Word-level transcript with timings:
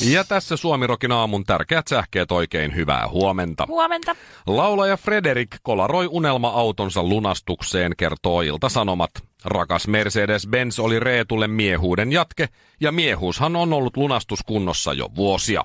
Ja 0.00 0.24
tässä 0.24 0.56
Suomirokin 0.56 1.12
aamun 1.12 1.44
tärkeät 1.44 1.88
sähkeet 1.88 2.32
oikein 2.32 2.74
hyvää 2.74 3.08
huomenta. 3.08 3.64
Huomenta. 3.68 4.16
Laulaja 4.46 4.96
Frederik 4.96 5.48
kolaroi 5.62 6.06
unelma-autonsa 6.10 7.02
lunastukseen, 7.02 7.92
kertoo 7.96 8.42
Ilta-Sanomat. 8.42 9.10
Rakas 9.44 9.88
Mercedes-Benz 9.88 10.80
oli 10.80 11.00
Reetulle 11.00 11.48
miehuuden 11.48 12.12
jatke, 12.12 12.48
ja 12.80 12.92
miehuushan 12.92 13.56
on 13.56 13.72
ollut 13.72 13.96
lunastuskunnossa 13.96 14.92
jo 14.92 15.08
vuosia. 15.16 15.64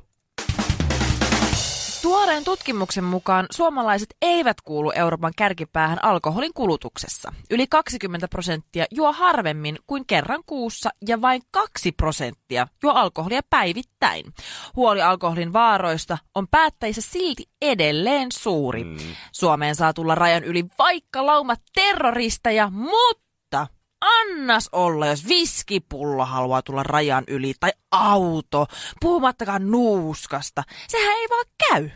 Tuoreen 2.06 2.44
tutkimuksen 2.44 3.04
mukaan 3.04 3.46
suomalaiset 3.52 4.16
eivät 4.22 4.62
kuulu 4.62 4.92
Euroopan 4.92 5.32
kärkipäähän 5.38 6.04
alkoholin 6.04 6.54
kulutuksessa. 6.54 7.34
Yli 7.52 7.68
20 7.68 8.28
prosenttia 8.28 8.86
juo 8.92 9.14
harvemmin 9.14 9.78
kuin 9.88 10.06
kerran 10.06 10.44
kuussa 10.46 10.90
ja 11.08 11.22
vain 11.22 11.42
2 11.52 11.92
prosenttia 11.92 12.68
juo 12.84 12.94
alkoholia 12.94 13.42
päivittäin. 13.50 14.34
Huoli 14.76 15.02
alkoholin 15.02 15.54
vaaroista 15.54 16.18
on 16.36 16.48
päättäjissä 16.48 17.02
silti 17.02 17.44
edelleen 17.62 18.32
suuri. 18.32 18.84
Mm. 18.84 18.98
Suomeen 19.32 19.76
saa 19.76 19.94
tulla 19.94 20.16
rajan 20.16 20.44
yli 20.44 20.66
vaikka 20.80 21.26
lauma 21.26 21.56
terroristeja, 21.76 22.70
mutta 22.70 23.25
annas 24.06 24.70
olla, 24.72 25.08
jos 25.08 25.28
viskipullo 25.28 26.26
haluaa 26.26 26.62
tulla 26.62 26.84
rajan 26.84 27.24
yli 27.28 27.54
tai 27.60 27.72
auto, 27.92 28.66
puhumattakaan 29.02 29.72
nuuskasta. 29.72 30.64
Sehän 30.88 31.18
ei 31.18 31.28
vaan 31.30 31.46
käy. 31.70 31.90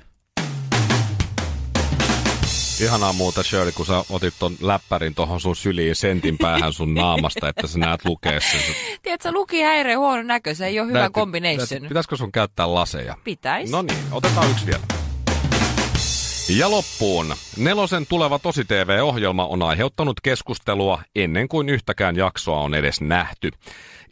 Ihanaa 2.82 3.14
muuta 3.14 3.44
Shirley, 3.44 3.72
kun 3.72 3.86
sä 3.86 4.04
otit 4.10 4.34
ton 4.40 4.56
läppärin 4.62 5.16
tohon 5.16 5.42
sun 5.42 5.56
syliin 5.56 5.96
sentin 5.96 6.38
päähän 6.38 6.74
sun 6.74 6.94
naamasta, 6.94 7.50
että 7.50 7.68
sä 7.68 7.80
näet 7.80 8.06
lukea 8.06 8.42
sen. 8.42 8.76
Tiedätkö, 9.02 9.32
lukihäiriö 9.32 9.98
huono 9.98 10.24
näkö, 10.24 10.56
se 10.56 10.66
ei 10.66 10.80
ole 10.80 10.88
hyvä 10.88 11.10
combination. 11.10 11.88
Pitäisikö 11.88 12.16
sun 12.16 12.32
käyttää 12.32 12.74
laseja? 12.74 13.18
Pitäis. 13.24 13.72
No 13.72 13.82
niin, 13.82 14.04
otetaan 14.12 14.52
yksi 14.52 14.66
vielä. 14.66 14.99
Ja 16.58 16.72
loppuun. 16.72 17.36
Nelosen 17.58 18.06
tuleva 18.10 18.40
Tosi 18.40 18.66
TV-ohjelma 18.66 19.46
on 19.46 19.62
aiheuttanut 19.62 20.22
keskustelua 20.24 21.02
ennen 21.16 21.48
kuin 21.48 21.70
yhtäkään 21.70 22.16
jaksoa 22.16 22.60
on 22.60 22.74
edes 22.74 23.02
nähty. 23.02 23.52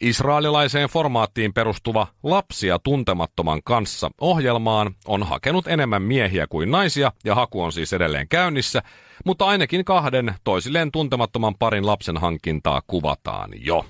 Israelilaiseen 0.00 0.88
formaattiin 0.88 1.52
perustuva 1.52 2.06
Lapsia 2.22 2.78
tuntemattoman 2.78 3.60
kanssa 3.64 4.10
ohjelmaan 4.20 4.94
on 5.06 5.22
hakenut 5.22 5.66
enemmän 5.66 6.02
miehiä 6.02 6.46
kuin 6.46 6.70
naisia 6.70 7.12
ja 7.24 7.34
haku 7.34 7.62
on 7.62 7.72
siis 7.72 7.92
edelleen 7.92 8.28
käynnissä, 8.28 8.82
mutta 9.24 9.46
ainakin 9.46 9.84
kahden 9.84 10.34
toisilleen 10.44 10.92
tuntemattoman 10.92 11.54
parin 11.58 11.86
lapsen 11.86 12.16
hankintaa 12.16 12.82
kuvataan 12.86 13.50
jo. 13.54 13.84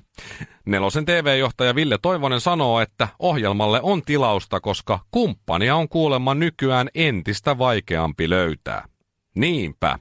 Nelosen 0.64 1.04
TV-johtaja 1.04 1.74
Ville 1.74 1.98
Toivonen 2.02 2.40
sanoo, 2.40 2.80
että 2.80 3.08
ohjelmalle 3.18 3.80
on 3.82 4.02
tilausta, 4.02 4.60
koska 4.60 4.98
kumppania 5.10 5.76
on 5.76 5.88
kuulemma 5.88 6.34
nykyään 6.34 6.88
entistä 6.94 7.58
vaikeampi 7.58 8.30
löytää. 8.30 8.84
Niinpä. 9.34 9.98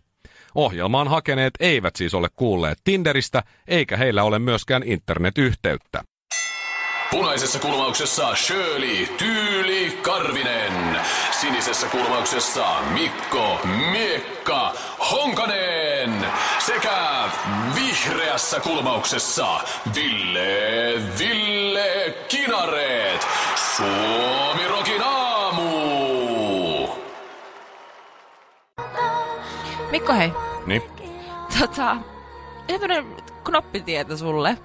Ohjelmaan 0.55 1.07
hakeneet 1.07 1.53
eivät 1.59 1.95
siis 1.95 2.13
ole 2.13 2.27
kuulleet 2.35 2.77
Tinderistä, 2.83 3.43
eikä 3.67 3.97
heillä 3.97 4.23
ole 4.23 4.39
myöskään 4.39 4.83
internetyhteyttä. 4.85 6.03
Punaisessa 7.11 7.59
kulmauksessa 7.59 8.35
Shirley 8.35 9.07
Tyyli 9.17 9.97
Karvinen. 10.01 10.99
Sinisessä 11.31 11.87
kulmauksessa 11.87 12.81
Mikko 12.93 13.59
Miekka 13.91 14.73
Honkanen. 15.11 15.66
Vihreässä 18.07 18.59
kulmauksessa 18.59 19.59
Ville 19.95 21.01
Ville 21.19 22.15
Kinareet. 22.27 23.27
Suomi 23.77 24.67
Rokin 24.67 25.01
aamu. 25.03 26.87
Mikko, 29.91 30.13
hei. 30.13 30.31
Niin. 30.65 30.81
Tota, 31.59 31.97
tämmönen 32.67 33.05
knoppitieto 33.43 34.17
sulle. 34.17 34.57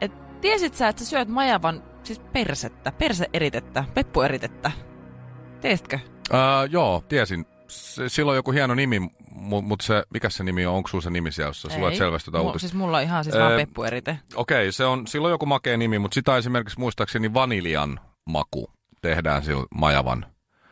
Et 0.00 0.40
tiesit 0.40 0.74
sä, 0.74 0.88
että 0.88 1.04
sä 1.04 1.10
syöt 1.10 1.28
majavan 1.28 1.82
siis 2.02 2.20
persettä, 2.32 2.92
perseeritettä, 2.92 3.84
peppueritettä? 3.94 4.70
Tiesitkö? 5.60 5.98
Öö, 6.34 6.38
joo, 6.70 7.04
tiesin. 7.08 7.46
Sillä 8.08 8.30
on 8.30 8.36
joku 8.36 8.52
hieno 8.52 8.74
nimi, 8.74 9.10
mutta 9.34 9.68
mut 9.68 9.80
se, 9.80 10.02
mikä 10.10 10.30
se 10.30 10.44
nimi 10.44 10.66
on? 10.66 10.74
Onko 10.74 10.88
sulla 10.88 11.02
se 11.02 11.10
nimi 11.10 11.32
siellä, 11.32 11.48
jos 11.48 11.62
sä 11.62 11.78
luet 11.78 11.94
selvästi 11.94 12.30
tätä 12.30 12.38
Mulla- 12.38 12.46
uutista? 12.48 12.68
Siis 12.68 12.74
mulla 12.74 12.96
on 12.96 13.02
ihan 13.02 13.24
siis 13.24 13.36
vaan 13.36 13.56
peppuerite. 13.56 14.18
Okei, 14.34 14.72
se 14.72 14.84
on, 14.84 15.06
sillä 15.06 15.26
on 15.26 15.30
joku 15.32 15.46
makea 15.46 15.76
nimi, 15.76 15.98
mutta 15.98 16.14
sitä 16.14 16.36
esimerkiksi 16.36 16.80
muistaakseni 16.80 17.34
vaniljan 17.34 18.00
maku 18.24 18.70
tehdään 19.02 19.42
sillä 19.42 19.64
majavan. 19.74 20.26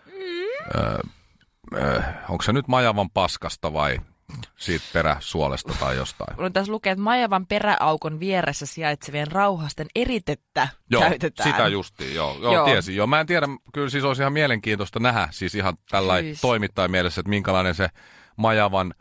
Mm. 0.06 0.80
Öö, 0.80 0.98
öö, 1.74 2.02
onko 2.28 2.42
se 2.42 2.52
nyt 2.52 2.68
majavan 2.68 3.10
paskasta 3.10 3.72
vai 3.72 3.98
siitä 4.56 4.84
peräsuolesta 4.92 5.74
tai 5.80 5.96
jostain? 5.96 6.36
Mulla 6.36 6.50
tässä 6.50 6.72
lukee, 6.72 6.92
että 6.92 7.02
majavan 7.02 7.46
peräaukon 7.46 8.20
vieressä 8.20 8.66
sijaitsevien 8.66 9.32
rauhasten 9.32 9.86
eritettä 9.96 10.68
Joo, 10.90 11.02
käytetään. 11.02 11.50
sitä 11.50 11.68
justiin, 11.68 12.14
joo. 12.14 12.32
Joo, 12.32 12.42
Joo. 12.42 12.52
joo. 12.54 12.64
tiesin. 12.66 12.96
Joo, 12.96 13.06
mä 13.06 13.20
en 13.20 13.26
tiedä, 13.26 13.46
kyllä 13.74 13.90
siis 13.90 14.04
olisi 14.04 14.22
ihan 14.22 14.32
mielenkiintoista 14.32 15.00
nähdä, 15.00 15.28
siis 15.30 15.54
ihan 15.54 15.74
tällä 15.90 16.20
Siis. 16.20 16.40
toimittajan 16.40 16.90
mielessä, 16.90 17.20
että 17.20 17.30
minkälainen 17.30 17.74
se 17.74 17.88
majavan 18.36 18.94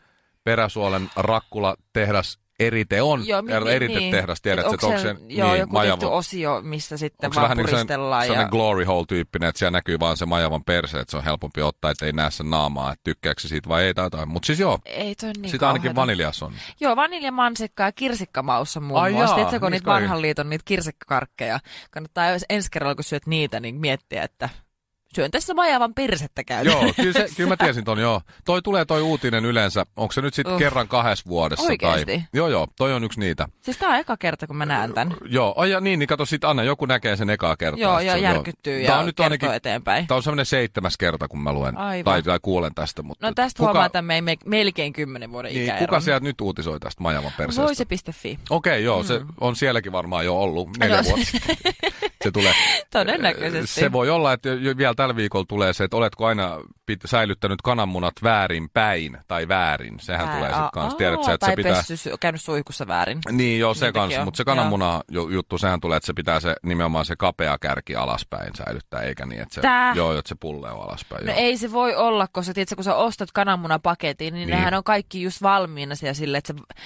peräsuolen 0.44 1.10
rakkula 1.16 1.76
tehdas 1.92 2.38
erite 2.60 3.02
on. 3.02 3.26
Joo, 3.26 3.42
mi- 3.42 3.52
Er- 3.52 3.64
niin, 3.64 3.68
eritetehdas, 3.76 4.38
niin. 4.38 4.42
tiedät, 4.42 4.66
Et 4.66 4.72
että 4.74 4.86
onko 4.86 4.98
se, 4.98 5.16
joo, 5.28 5.50
niin, 5.50 5.60
joku 5.60 5.72
majava- 5.72 5.82
tietty 5.84 6.06
osio, 6.06 6.60
missä 6.62 6.96
sitten 6.96 7.28
Onko 7.28 7.40
vaan 7.40 7.56
niin 7.56 7.64
kuin 7.66 7.70
puristellaan. 7.70 8.22
sellainen, 8.24 8.44
ja... 8.44 8.48
glory 8.50 8.84
hole-tyyppinen, 8.84 9.48
että 9.48 9.58
siellä 9.58 9.70
näkyy 9.78 10.00
vaan 10.00 10.16
se 10.16 10.26
majavan 10.26 10.64
perse, 10.64 10.98
että 11.00 11.10
se 11.10 11.16
on 11.16 11.24
helpompi 11.24 11.62
ottaa, 11.62 11.90
että 11.90 12.06
ei 12.06 12.12
näe 12.12 12.30
sen 12.30 12.50
naamaa, 12.50 12.92
että 12.92 13.00
tykkääkö 13.04 13.40
siitä 13.40 13.68
vai 13.68 13.82
ei 13.84 13.94
tai 13.94 14.04
jotain. 14.06 14.28
Mutta 14.28 14.46
siis 14.46 14.60
joo, 14.60 14.78
Ei 14.84 15.14
toi 15.14 15.30
niin 15.38 15.50
sitä 15.50 15.66
ainakin 15.66 15.94
vaniljas 15.94 16.42
on. 16.42 16.52
Joo, 16.80 16.96
vaniljamansikka 16.96 17.82
ja 17.82 17.92
kirsikkamaussa 17.92 18.80
muun 18.80 19.00
Ai 19.00 19.12
muassa. 19.12 19.34
Tiedätkö, 19.34 19.60
kun 19.60 19.70
niitä 19.70 19.82
niitä 19.84 19.90
vanhan 20.00 20.22
liiton 20.22 20.50
niitä 20.50 20.62
kirsikkakarkkeja. 20.64 21.60
Kannattaa 21.90 22.30
jos 22.30 22.44
ensi 22.50 22.68
kerralla, 22.70 22.94
kun 22.94 23.04
syöt 23.04 23.26
niitä, 23.26 23.60
niin 23.60 23.74
miettiä, 23.74 24.22
että 24.22 24.48
syön 25.14 25.30
tässä 25.30 25.54
majavan 25.54 25.94
persettä 25.94 26.44
käy. 26.44 26.64
Joo, 26.64 26.92
kyllä, 26.96 27.12
se, 27.12 27.26
kyllä 27.36 27.48
mä 27.48 27.56
tiesin 27.56 27.84
ton, 27.84 27.98
joo. 27.98 28.20
Toi 28.44 28.62
tulee 28.62 28.84
toi 28.84 29.02
uutinen 29.02 29.44
yleensä, 29.44 29.84
onko 29.96 30.12
se 30.12 30.20
nyt 30.20 30.34
sitten 30.34 30.52
Uh. 30.54 30.58
kerran 30.58 30.88
kahdessa 30.88 31.24
vuodessa? 31.28 31.66
Oikeesti? 31.66 32.04
Tai... 32.06 32.22
Joo, 32.32 32.48
joo, 32.48 32.66
toi 32.76 32.92
on 32.92 33.04
yksi 33.04 33.20
niitä. 33.20 33.48
Siis 33.62 33.76
tää 33.76 33.88
on 33.88 33.96
eka 33.96 34.16
kerta, 34.16 34.46
kun 34.46 34.56
mä 34.56 34.66
näen 34.66 34.92
tän. 34.94 35.14
Joo, 35.28 35.54
ai 35.56 35.70
ja 35.70 35.80
niin, 35.80 35.98
niin 35.98 36.06
kato 36.06 36.26
sit 36.26 36.44
Anna, 36.44 36.62
joku 36.62 36.86
näkee 36.86 37.16
sen 37.16 37.30
ekaa 37.30 37.56
kertaa. 37.56 38.02
Joo, 38.02 38.12
on- 38.14 38.22
järkyttyy 38.22 38.84
Tää 38.86 38.94
ja 38.94 38.98
on 39.00 39.06
nyt 39.06 39.20
ainakin, 39.20 39.52
eteenpäin. 39.54 40.06
Tää 40.06 40.16
on 40.16 40.22
semmoinen 40.22 40.46
seitsemäs 40.46 40.96
kerta, 40.96 41.28
kun 41.28 41.42
mä 41.42 41.52
luen 41.52 41.76
Aivan. 41.78 42.04
tai, 42.04 42.22
tai 42.22 42.38
kuulen 42.42 42.74
tästä. 42.74 43.02
Mutta 43.02 43.26
No 43.26 43.32
tästä 43.34 43.58
kuka, 43.58 43.72
huomaa 43.72 43.88
tämän 43.88 44.24
me, 44.24 44.36
melkein 44.44 44.92
kymmenen 44.92 45.32
vuoden 45.32 45.52
niin, 45.52 45.64
ikäeron. 45.64 45.86
kuka 45.88 46.00
sieltä 46.00 46.24
nyt 46.24 46.40
uutisoi 46.40 46.80
tästä 46.80 47.02
majavan 47.02 47.32
perseestä? 47.36 47.62
Voise.fi. 47.62 48.38
Okei, 48.50 48.84
joo, 48.84 49.02
se 49.02 49.20
on 49.40 49.56
sielläkin 49.56 49.92
varmaan 49.92 50.24
jo 50.24 50.36
ollut 50.40 50.68
neljä 50.78 50.96
No, 50.96 51.04
vuotta. 51.04 51.26
se 52.22 52.30
tulee. 52.30 52.52
Todennäköisesti. 52.92 53.80
Se 53.80 53.92
voi 53.92 54.10
olla, 54.10 54.32
että 54.32 54.48
jo 54.48 54.76
vielä 54.76 54.94
tällä 54.94 55.16
viikolla 55.16 55.44
tulee 55.48 55.72
se, 55.72 55.84
että 55.84 55.96
oletko 55.96 56.26
aina 56.26 56.58
pit, 56.86 57.00
säilyttänyt 57.06 57.62
kananmunat 57.62 58.12
väärin 58.22 58.68
päin 58.74 59.18
tai 59.28 59.48
väärin. 59.48 60.00
Sehän 60.00 60.28
Ää, 60.28 60.36
tulee 60.36 60.48
sitten 60.48 60.70
kanssa. 60.72 60.98
Tiedät 60.98 61.24
sä, 61.24 61.32
että 61.32 61.46
tai 61.46 61.52
se 61.52 61.56
pitää... 61.56 61.72
pessy, 61.76 61.96
sy- 61.96 62.10
käynyt 62.20 62.40
suihkussa 62.42 62.86
väärin. 62.86 63.18
Niin 63.32 63.60
joo, 63.60 63.74
se 63.74 63.84
Niitäkin 63.86 64.00
kanssa, 64.00 64.20
on, 64.20 64.26
mutta 64.26 64.36
se 64.36 64.44
kananmuna 64.44 65.00
ju- 65.10 65.28
juttu, 65.28 65.58
sehän 65.58 65.80
tulee, 65.80 65.96
että 65.96 66.06
se 66.06 66.12
pitää 66.12 66.40
se 66.40 66.54
nimenomaan 66.62 67.04
se 67.04 67.16
kapea 67.16 67.58
kärki 67.60 67.96
alaspäin 67.96 68.50
säilyttää, 68.56 69.00
eikä 69.02 69.26
niin, 69.26 69.42
että 69.42 69.54
se, 69.54 69.60
Tää? 69.60 69.92
joo, 69.94 70.18
että 70.18 70.28
se 70.28 70.34
pulleo 70.40 70.80
alaspäin. 70.80 71.26
No 71.26 71.32
joo. 71.32 71.40
ei 71.40 71.56
se 71.56 71.72
voi 71.72 71.94
olla, 71.94 72.26
koska 72.32 72.54
tiedätkö, 72.54 72.74
kun 72.74 72.84
sä 72.84 72.94
ostat 72.94 73.32
kananmunapaketin, 73.32 74.34
niin, 74.34 74.46
Niin. 74.46 74.56
nehän 74.58 74.74
on 74.74 74.84
kaikki 74.84 75.22
just 75.22 75.42
valmiina 75.42 75.94
siellä 75.94 76.14
sille, 76.14 76.38
että 76.38 76.54
se 76.56 76.78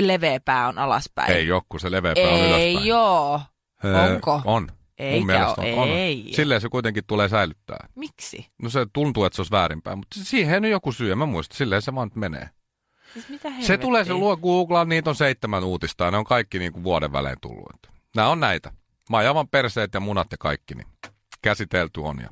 leveä 0.00 0.40
pää 0.44 0.68
on 0.68 0.78
alaspäin. 0.78 1.32
Ei 1.32 1.46
kun 1.68 1.80
se 1.80 1.90
leveä 1.90 2.14
pää 2.14 2.24
on 2.24 2.38
ylöspäin. 2.38 2.54
Ei 2.62 2.86
joo. 2.86 3.40
Öö, 3.84 4.02
Onko? 4.02 4.42
On. 4.44 4.68
Eikä 4.98 5.18
Mun 5.18 5.26
mielestä 5.26 5.60
on. 5.60 5.78
on. 5.78 5.88
ei. 5.88 6.32
Silleen 6.34 6.60
se 6.60 6.68
kuitenkin 6.68 7.04
tulee 7.06 7.28
säilyttää. 7.28 7.88
Miksi? 7.94 8.46
No 8.62 8.70
se 8.70 8.86
tuntuu, 8.92 9.24
että 9.24 9.36
se 9.36 9.40
olisi 9.42 9.50
väärinpäin, 9.52 9.98
mutta 9.98 10.16
siihen 10.22 10.64
on 10.64 10.70
joku 10.70 10.92
syy, 10.92 11.14
mä 11.14 11.26
muista. 11.26 11.56
Silleen 11.56 11.82
se 11.82 11.94
vaan 11.94 12.08
nyt 12.08 12.16
menee. 12.16 12.48
Siis 13.12 13.28
mitä 13.28 13.48
Se 13.60 13.78
tulee, 13.78 14.04
se 14.04 14.12
luo 14.12 14.36
Googlaan, 14.36 14.88
niitä 14.88 15.10
on 15.10 15.16
seitsemän 15.16 15.64
uutista 15.64 16.04
ja 16.04 16.10
ne 16.10 16.16
on 16.16 16.24
kaikki 16.24 16.58
niin 16.58 16.72
kuin 16.72 16.84
vuoden 16.84 17.12
välein 17.12 17.36
tullut. 17.40 17.86
Nämä 18.16 18.28
on 18.28 18.40
näitä. 18.40 18.72
Majavan 19.10 19.48
perseet 19.48 19.94
ja 19.94 20.00
munat 20.00 20.26
ja 20.32 20.38
kaikki, 20.38 20.74
niin 20.74 20.86
käsitelty 21.42 22.00
on 22.00 22.18
ja 22.22 22.28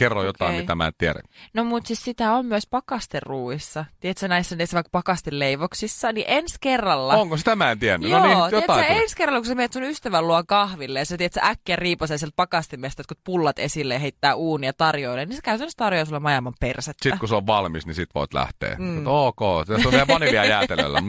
kerro 0.00 0.24
jotain, 0.24 0.50
Okei. 0.50 0.60
mitä 0.60 0.74
mä 0.74 0.86
en 0.86 0.92
tiedä. 0.98 1.20
No 1.54 1.64
mutta 1.64 1.86
siis 1.86 2.04
sitä 2.04 2.32
on 2.32 2.46
myös 2.46 2.66
pakasteruuissa. 2.66 3.84
Tiedätkö 4.00 4.28
näissä, 4.28 4.56
näissä 4.56 4.74
vaikka 4.74 4.90
pakasteleivoksissa, 4.92 6.12
niin 6.12 6.24
ensi 6.28 6.56
kerralla... 6.60 7.14
Onko 7.14 7.36
sitä 7.36 7.56
mä 7.56 7.70
en 7.70 7.78
tiennyt? 7.78 8.10
Joo, 8.10 8.20
no 8.20 8.26
niin, 8.26 8.36
tiedätkö, 8.36 8.56
jotain. 8.56 8.86
tuli. 8.86 9.02
ensi 9.02 9.16
kerralla, 9.16 9.40
kun 9.40 9.46
sä 9.46 9.54
menet 9.54 9.72
sun 9.72 9.82
ystävän 9.82 10.28
luo 10.28 10.42
kahville 10.46 10.98
ja 10.98 11.04
sä 11.04 11.16
tiedätkö, 11.16 11.40
äkkiä 11.44 11.76
riipasee 11.76 12.18
sieltä 12.18 12.36
pakastimesta, 12.36 13.02
kun 13.08 13.16
pullat 13.24 13.58
esille 13.58 13.94
ja 13.94 14.00
heittää 14.00 14.34
uunia 14.34 14.72
tarjoille, 14.72 15.26
niin 15.26 15.36
se 15.36 15.42
käytännössä 15.42 15.76
tarjoaa 15.76 16.04
sulle 16.04 16.20
maailman 16.20 16.54
persettä. 16.60 17.02
Sitten 17.02 17.18
kun 17.18 17.28
se 17.28 17.34
on 17.34 17.46
valmis, 17.46 17.86
niin 17.86 17.94
sit 17.94 18.10
voit 18.14 18.34
lähteä. 18.34 18.76
Mm. 18.78 19.06
ok, 19.06 19.66
tässä 19.66 19.88
on 19.88 19.92
vielä 19.92 20.08
vanilja 20.08 20.44
jäätelöllä. 20.44 21.00
Mm, 21.00 21.08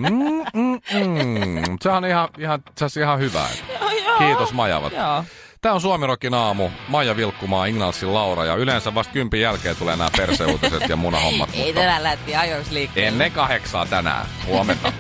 mm, 0.53 0.79
mm. 0.93 1.77
Se 1.81 1.89
on 1.89 2.05
ihan, 2.05 2.29
ihan, 2.37 2.63
se 2.87 3.01
ihan 3.01 3.19
hyvä. 3.19 3.45
Kiitos 4.19 4.53
Majavat. 4.53 4.93
Joo. 4.93 5.23
Tämä 5.61 5.75
on 5.75 5.81
Suomirokin 5.81 6.33
aamu. 6.33 6.69
Maija 6.87 7.17
Vilkkumaa, 7.17 7.65
Ignalsin 7.65 8.13
Laura 8.13 8.45
ja 8.45 8.55
yleensä 8.55 8.95
vasta 8.95 9.13
kympin 9.13 9.41
jälkeen 9.41 9.75
tulee 9.75 9.95
nämä 9.95 10.09
perseuutiset 10.17 10.89
ja 10.89 10.95
munahommat. 10.95 11.49
Ei 11.53 11.65
mutta 11.65 11.79
tänään 11.81 12.03
lähti 12.03 12.35
ajoiksi 12.35 12.73
liikkeelle. 12.73 13.07
Ennen 13.07 13.31
kahdeksaa 13.31 13.85
tänään. 13.85 14.25
Huomenta. 14.45 14.93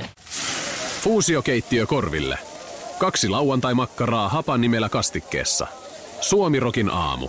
Fuusiokeittiö 1.03 1.87
korville. 1.87 2.37
Kaksi 2.99 3.29
lauantai-makkaraa 3.29 4.29
hapan 4.29 4.61
nimellä 4.61 4.89
kastikkeessa. 4.89 5.67
Suomirokin 6.21 6.89
aamu. 6.89 7.27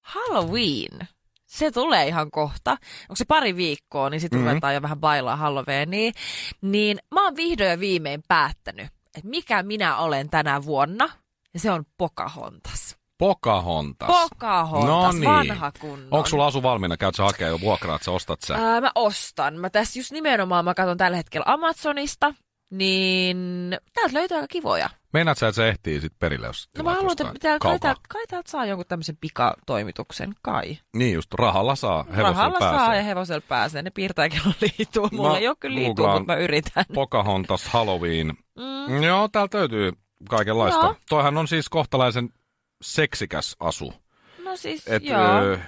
Halloween. 0.00 1.08
Se 1.46 1.70
tulee 1.70 2.08
ihan 2.08 2.30
kohta. 2.30 2.70
Onko 2.70 3.16
se 3.16 3.24
pari 3.24 3.56
viikkoa, 3.56 4.10
niin 4.10 4.20
sitten 4.20 4.38
mm-hmm. 4.38 4.50
ruvetaan 4.50 4.74
jo 4.74 4.82
vähän 4.82 5.00
bailaa 5.00 5.36
Halloweenia. 5.36 6.12
Niin 6.60 6.98
mä 7.14 7.24
oon 7.24 7.36
vihdoin 7.36 7.70
ja 7.70 7.80
viimein 7.80 8.22
päättänyt, 8.28 8.86
että 8.86 9.28
mikä 9.28 9.62
minä 9.62 9.96
olen 9.96 10.30
tänä 10.30 10.64
vuonna. 10.64 11.23
Ja 11.54 11.60
se 11.60 11.70
on 11.70 11.84
Pocahontas. 11.98 12.96
Pocahontas. 13.18 14.06
Pocahontas, 14.30 14.88
No 14.88 15.12
niin. 15.12 15.24
vanha 15.30 15.72
kunnon. 15.80 16.08
Onko 16.10 16.28
sulla 16.28 16.46
asu 16.46 16.62
valmiina? 16.62 16.96
Käyt 16.96 17.14
sä 17.14 17.22
hakea 17.22 17.48
jo 17.48 17.60
vuokraat, 17.60 18.02
sä 18.02 18.10
ostat 18.10 18.42
sä? 18.42 18.54
Ää, 18.54 18.80
mä 18.80 18.90
ostan. 18.94 19.54
Mä 19.54 19.70
tässä 19.70 19.98
just 19.98 20.12
nimenomaan, 20.12 20.64
mä 20.64 20.74
katson 20.74 20.96
tällä 20.96 21.16
hetkellä 21.16 21.44
Amazonista, 21.48 22.34
niin 22.70 23.36
täältä 23.94 24.14
löytyy 24.14 24.36
aika 24.36 24.46
kivoja. 24.48 24.90
Meinaat 25.12 25.38
sä, 25.38 25.48
että 25.48 25.56
se 25.56 25.68
ehtii 25.68 26.00
sit 26.00 26.12
perille, 26.18 26.46
jos 26.46 26.68
No 26.78 26.84
mä 26.84 26.94
haluan, 26.94 27.12
että 27.12 27.32
täällä, 27.40 27.58
kai, 27.58 27.78
täältä, 27.78 28.00
kai 28.08 28.26
täältä 28.26 28.50
saa 28.50 28.66
jonkun 28.66 28.86
tämmöisen 28.88 29.16
pikatoimituksen, 29.20 30.34
kai. 30.42 30.78
Niin 30.96 31.14
just, 31.14 31.34
rahalla 31.34 31.74
saa, 31.76 32.02
hevosella 32.02 32.28
Rahalla 32.30 32.58
pääsee. 32.58 32.78
saa 32.78 32.94
ja 32.94 33.02
hevosella 33.02 33.42
pääsee. 33.48 33.82
Ne 33.82 33.90
piirtää 33.90 34.28
kello 34.28 34.52
liituu. 34.60 35.08
Mulla 35.12 35.30
Mä 35.32 35.38
ei 35.38 35.48
ole 35.48 35.56
kyllä 35.60 35.74
liituu, 35.74 35.94
googlaan 35.94 36.20
mutta 36.22 36.32
mä 36.32 36.38
yritän. 36.38 36.84
Pocahontas 36.94 37.64
Halloween. 37.68 38.26
Mm. 38.58 39.02
Joo, 39.02 39.28
täältä 39.28 39.58
löytyy 39.58 39.92
kaikenlaista. 40.28 40.80
Joo. 40.86 40.96
Toihan 41.08 41.36
on 41.38 41.48
siis 41.48 41.68
kohtalaisen 41.68 42.28
seksikäs 42.82 43.56
asu. 43.60 43.94
No 44.44 44.56
siis, 44.56 44.88
Et, 44.88 45.04
joo. 45.04 45.42
ö, 45.42 45.58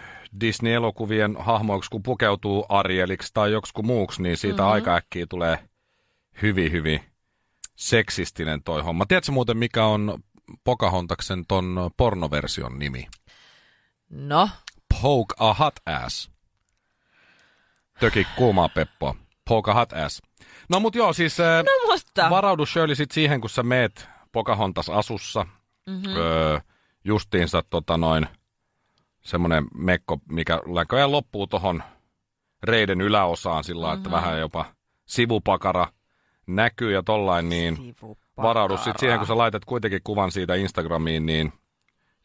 Disney-elokuvien 0.41 1.37
hahmoiksi, 1.39 1.91
kun 1.91 2.03
pukeutuu 2.03 2.67
Arieliksi 2.69 3.31
tai 3.35 3.53
joksiku 3.53 3.83
muuksi, 3.83 4.23
niin 4.23 4.37
siitä 4.37 4.55
Mhm. 4.55 4.63
mm-hmm. 4.63 4.75
aika 4.75 4.95
äkkiä 4.95 5.27
tulee 5.27 5.59
hyvin, 6.43 6.73
hyvin 6.73 7.01
seksistinen 7.77 8.63
toi 8.63 8.83
homma. 8.83 9.07
Tiedätkö 9.07 9.33
muuten, 9.33 9.57
mikä 9.57 9.85
on 9.85 10.19
Pocahontaksen 10.65 11.45
ton 11.49 11.91
pornoversion 11.97 12.79
nimi? 12.79 13.07
No, 14.11 14.49
Poke 15.03 15.35
a 15.39 15.55
hot 15.55 15.75
ass. 15.87 16.31
Töki 18.01 18.27
kuumaa 18.37 18.69
peppoa. 18.69 19.15
Poke 19.49 19.71
a 19.71 19.75
hot 19.75 19.93
ass. 19.93 20.23
No 20.69 20.81
mut 20.81 20.95
joo, 20.95 21.13
siis 21.13 21.39
no 21.39 21.93
musta. 21.93 22.31
varaudu 22.31 22.67
Shirley 22.67 22.95
sit 22.95 23.11
siihen, 23.11 23.41
kun 23.41 23.51
sä 23.51 23.63
meet 23.63 24.09
Pocahontas 24.37 24.91
asussa. 24.91 25.47
Mm-hmm. 25.87 26.17
Öö, 26.17 26.59
justiinsa 27.05 27.63
tota 27.71 27.97
noin 27.97 28.27
semmonen 29.21 29.67
mekko, 29.75 30.19
mikä 30.29 30.61
näköjään 30.75 31.13
loppuu 31.13 31.47
tohon 31.47 31.83
reiden 32.63 33.01
yläosaan 33.01 33.65
sillä 33.65 33.87
mm-hmm. 33.87 33.97
että 33.97 34.11
vähän 34.11 34.41
jopa 34.41 34.65
sivupakara 35.07 35.87
näkyy 36.47 36.93
ja 36.93 37.03
tollain, 37.03 37.49
niin 37.49 37.77
Sivupakara. 37.77 38.49
varaudu 38.49 38.77
sit 38.77 38.97
siihen, 38.99 39.19
kun 39.19 39.27
sä 39.27 39.37
laitat 39.37 39.65
kuitenkin 39.65 40.01
kuvan 40.05 40.33
siitä 40.33 40.55
Instagramiin, 40.55 41.27
niin 41.27 41.53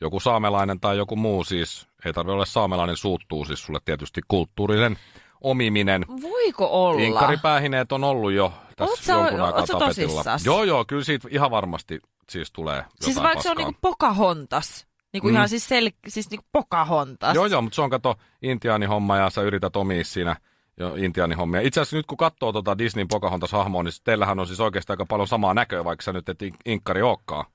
joku 0.01 0.19
saamelainen 0.19 0.79
tai 0.79 0.97
joku 0.97 1.15
muu 1.15 1.43
siis, 1.43 1.87
ei 2.05 2.13
tarvitse 2.13 2.33
olla 2.33 2.45
saamelainen, 2.45 2.97
suuttuu 2.97 3.45
siis 3.45 3.63
sulle 3.63 3.79
tietysti 3.85 4.21
kulttuurinen 4.27 4.97
omiminen. 5.41 6.05
Voiko 6.21 6.67
olla? 6.71 7.01
Inkkaripäähineet 7.01 7.91
on 7.91 8.03
ollut 8.03 8.31
jo 8.31 8.53
Oot 8.85 8.89
tässä 8.99 9.05
sä- 9.13 9.13
jonkun 9.19 9.41
aikaa 9.41 9.59
oot 9.59 9.69
tapetilla. 9.69 10.13
tosissas? 10.13 10.45
Joo, 10.45 10.63
joo, 10.63 10.85
kyllä 10.85 11.03
siitä 11.03 11.27
ihan 11.31 11.51
varmasti 11.51 11.99
siis 12.29 12.51
tulee 12.51 12.85
Siis 13.01 13.15
vaikka 13.17 13.41
se 13.41 13.49
on 13.49 13.55
paskaa. 13.55 13.69
niinku 13.71 13.79
Pocahontas. 13.81 14.87
Niinku 15.13 15.27
Mm. 15.27 15.33
ihan 15.35 15.49
siis, 15.49 15.69
sel- 15.69 15.91
siis 16.07 16.29
niinku 16.29 16.45
Pocahontas. 16.51 17.35
Joo, 17.35 17.45
joo, 17.45 17.61
mutta 17.61 17.75
se 17.75 17.81
on 17.81 17.89
kato 17.89 18.15
intiaanihomma 18.41 19.17
ja 19.17 19.29
sä 19.29 19.41
yrität 19.41 19.75
omia 19.75 20.03
siinä 20.03 20.35
jo 20.79 20.95
intiaanihommia. 20.95 21.61
Itse 21.61 21.81
asiassa 21.81 21.97
nyt 21.97 22.05
kun 22.05 22.17
katsoo 22.17 22.51
tota 22.53 22.77
Disneyn 22.77 23.07
Pocahontas-hahmoa, 23.07 23.83
niin 23.83 23.93
teillähän 24.03 24.39
on 24.39 24.47
siis 24.47 24.59
oikeasti 24.59 24.93
aika 24.93 25.05
paljon 25.05 25.27
samaa 25.27 25.53
näköä, 25.53 25.83
vaikka 25.83 26.03
sä 26.03 26.13
nyt 26.13 26.29
et 26.29 26.41
in- 26.41 26.55
inkkari 26.65 27.01
olekaan. 27.01 27.45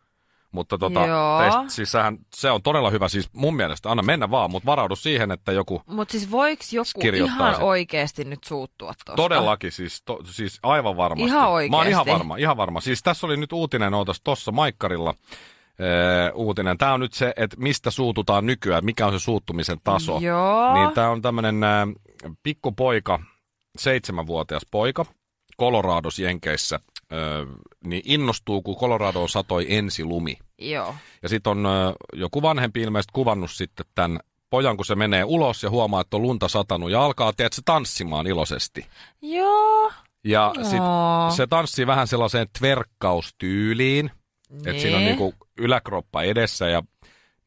Mutta 0.52 0.78
tota, 0.78 1.06
Joo. 1.06 1.38
teistä, 1.38 1.64
siis 1.68 1.92
sähän, 1.92 2.18
se 2.34 2.50
on 2.50 2.62
todella 2.62 2.90
hyvä 2.90 3.08
siis 3.08 3.32
mun 3.32 3.56
mielestä. 3.56 3.90
Anna 3.90 4.02
mennä 4.02 4.30
vaan, 4.30 4.50
mutta 4.50 4.66
varaudu 4.66 4.96
siihen, 4.96 5.30
että 5.30 5.52
joku 5.52 5.82
Mutta 5.86 6.12
siis 6.12 6.30
voiko 6.30 6.62
joku 6.72 7.16
ihan 7.16 7.54
sen. 7.54 7.64
oikeasti 7.64 8.24
nyt 8.24 8.44
suuttua 8.44 8.92
tuosta? 9.04 9.22
Todellakin, 9.22 9.72
siis, 9.72 10.02
to, 10.02 10.18
siis 10.24 10.58
aivan 10.62 10.96
varmasti. 10.96 11.28
Ihan 11.28 11.50
Mä 11.70 11.76
oon 11.76 11.88
ihan 11.88 12.06
varma, 12.06 12.36
ihan 12.36 12.56
varma. 12.56 12.80
Siis 12.80 13.02
tässä 13.02 13.26
oli 13.26 13.36
nyt 13.36 13.52
uutinen, 13.52 13.94
ootas 13.94 14.20
tossa 14.24 14.52
Maikkarilla 14.52 15.14
ee, 15.78 16.30
uutinen. 16.34 16.78
Tämä 16.78 16.92
on 16.92 17.00
nyt 17.00 17.12
se, 17.12 17.32
että 17.36 17.56
mistä 17.58 17.90
suututaan 17.90 18.46
nykyään, 18.46 18.84
mikä 18.84 19.06
on 19.06 19.12
se 19.12 19.18
suuttumisen 19.18 19.78
taso. 19.84 20.18
Joo. 20.18 20.74
Niin 20.74 20.92
tämä 20.92 21.10
on 21.10 21.22
tämmöinen 21.22 21.64
äh, 21.64 21.88
pikkupoika, 22.42 23.20
seitsemänvuotias 23.78 24.66
poika, 24.70 25.04
Colorados 25.60 26.18
Jenkeissä, 26.18 26.80
äh, 27.12 27.18
niin 27.84 28.02
innostuu, 28.04 28.62
kun 28.62 28.76
Coloradoon 28.76 29.28
satoi 29.28 29.66
ensi 29.68 30.04
lumi. 30.04 30.38
Joo. 30.58 30.94
Ja 31.22 31.28
sitten 31.28 31.50
on 31.50 31.66
ö, 31.66 31.92
joku 32.12 32.42
vanhempi 32.42 32.80
ilmeisesti 32.82 33.10
kuvannut 33.14 33.50
sitten 33.50 33.86
tämän 33.94 34.20
pojan, 34.50 34.76
kun 34.76 34.86
se 34.86 34.94
menee 34.94 35.24
ulos 35.24 35.62
ja 35.62 35.70
huomaa, 35.70 36.00
että 36.00 36.16
on 36.16 36.22
lunta 36.22 36.48
satanut 36.48 36.90
ja 36.90 37.04
alkaa, 37.04 37.32
tiedätkö, 37.32 37.62
tanssimaan 37.64 38.26
iloisesti. 38.26 38.86
Joo. 39.22 39.92
Ja 40.24 40.52
Joo. 40.54 40.64
sit 40.64 41.36
se 41.36 41.46
tanssii 41.46 41.86
vähän 41.86 42.06
sellaiseen 42.06 42.46
tverkkaustyyliin, 42.58 44.10
että 44.66 44.80
siinä 44.82 44.96
on 44.96 45.02
Niin. 45.04 45.16
niinku 45.18 45.34
yläkroppa 45.58 46.22
edessä 46.22 46.68
ja 46.68 46.82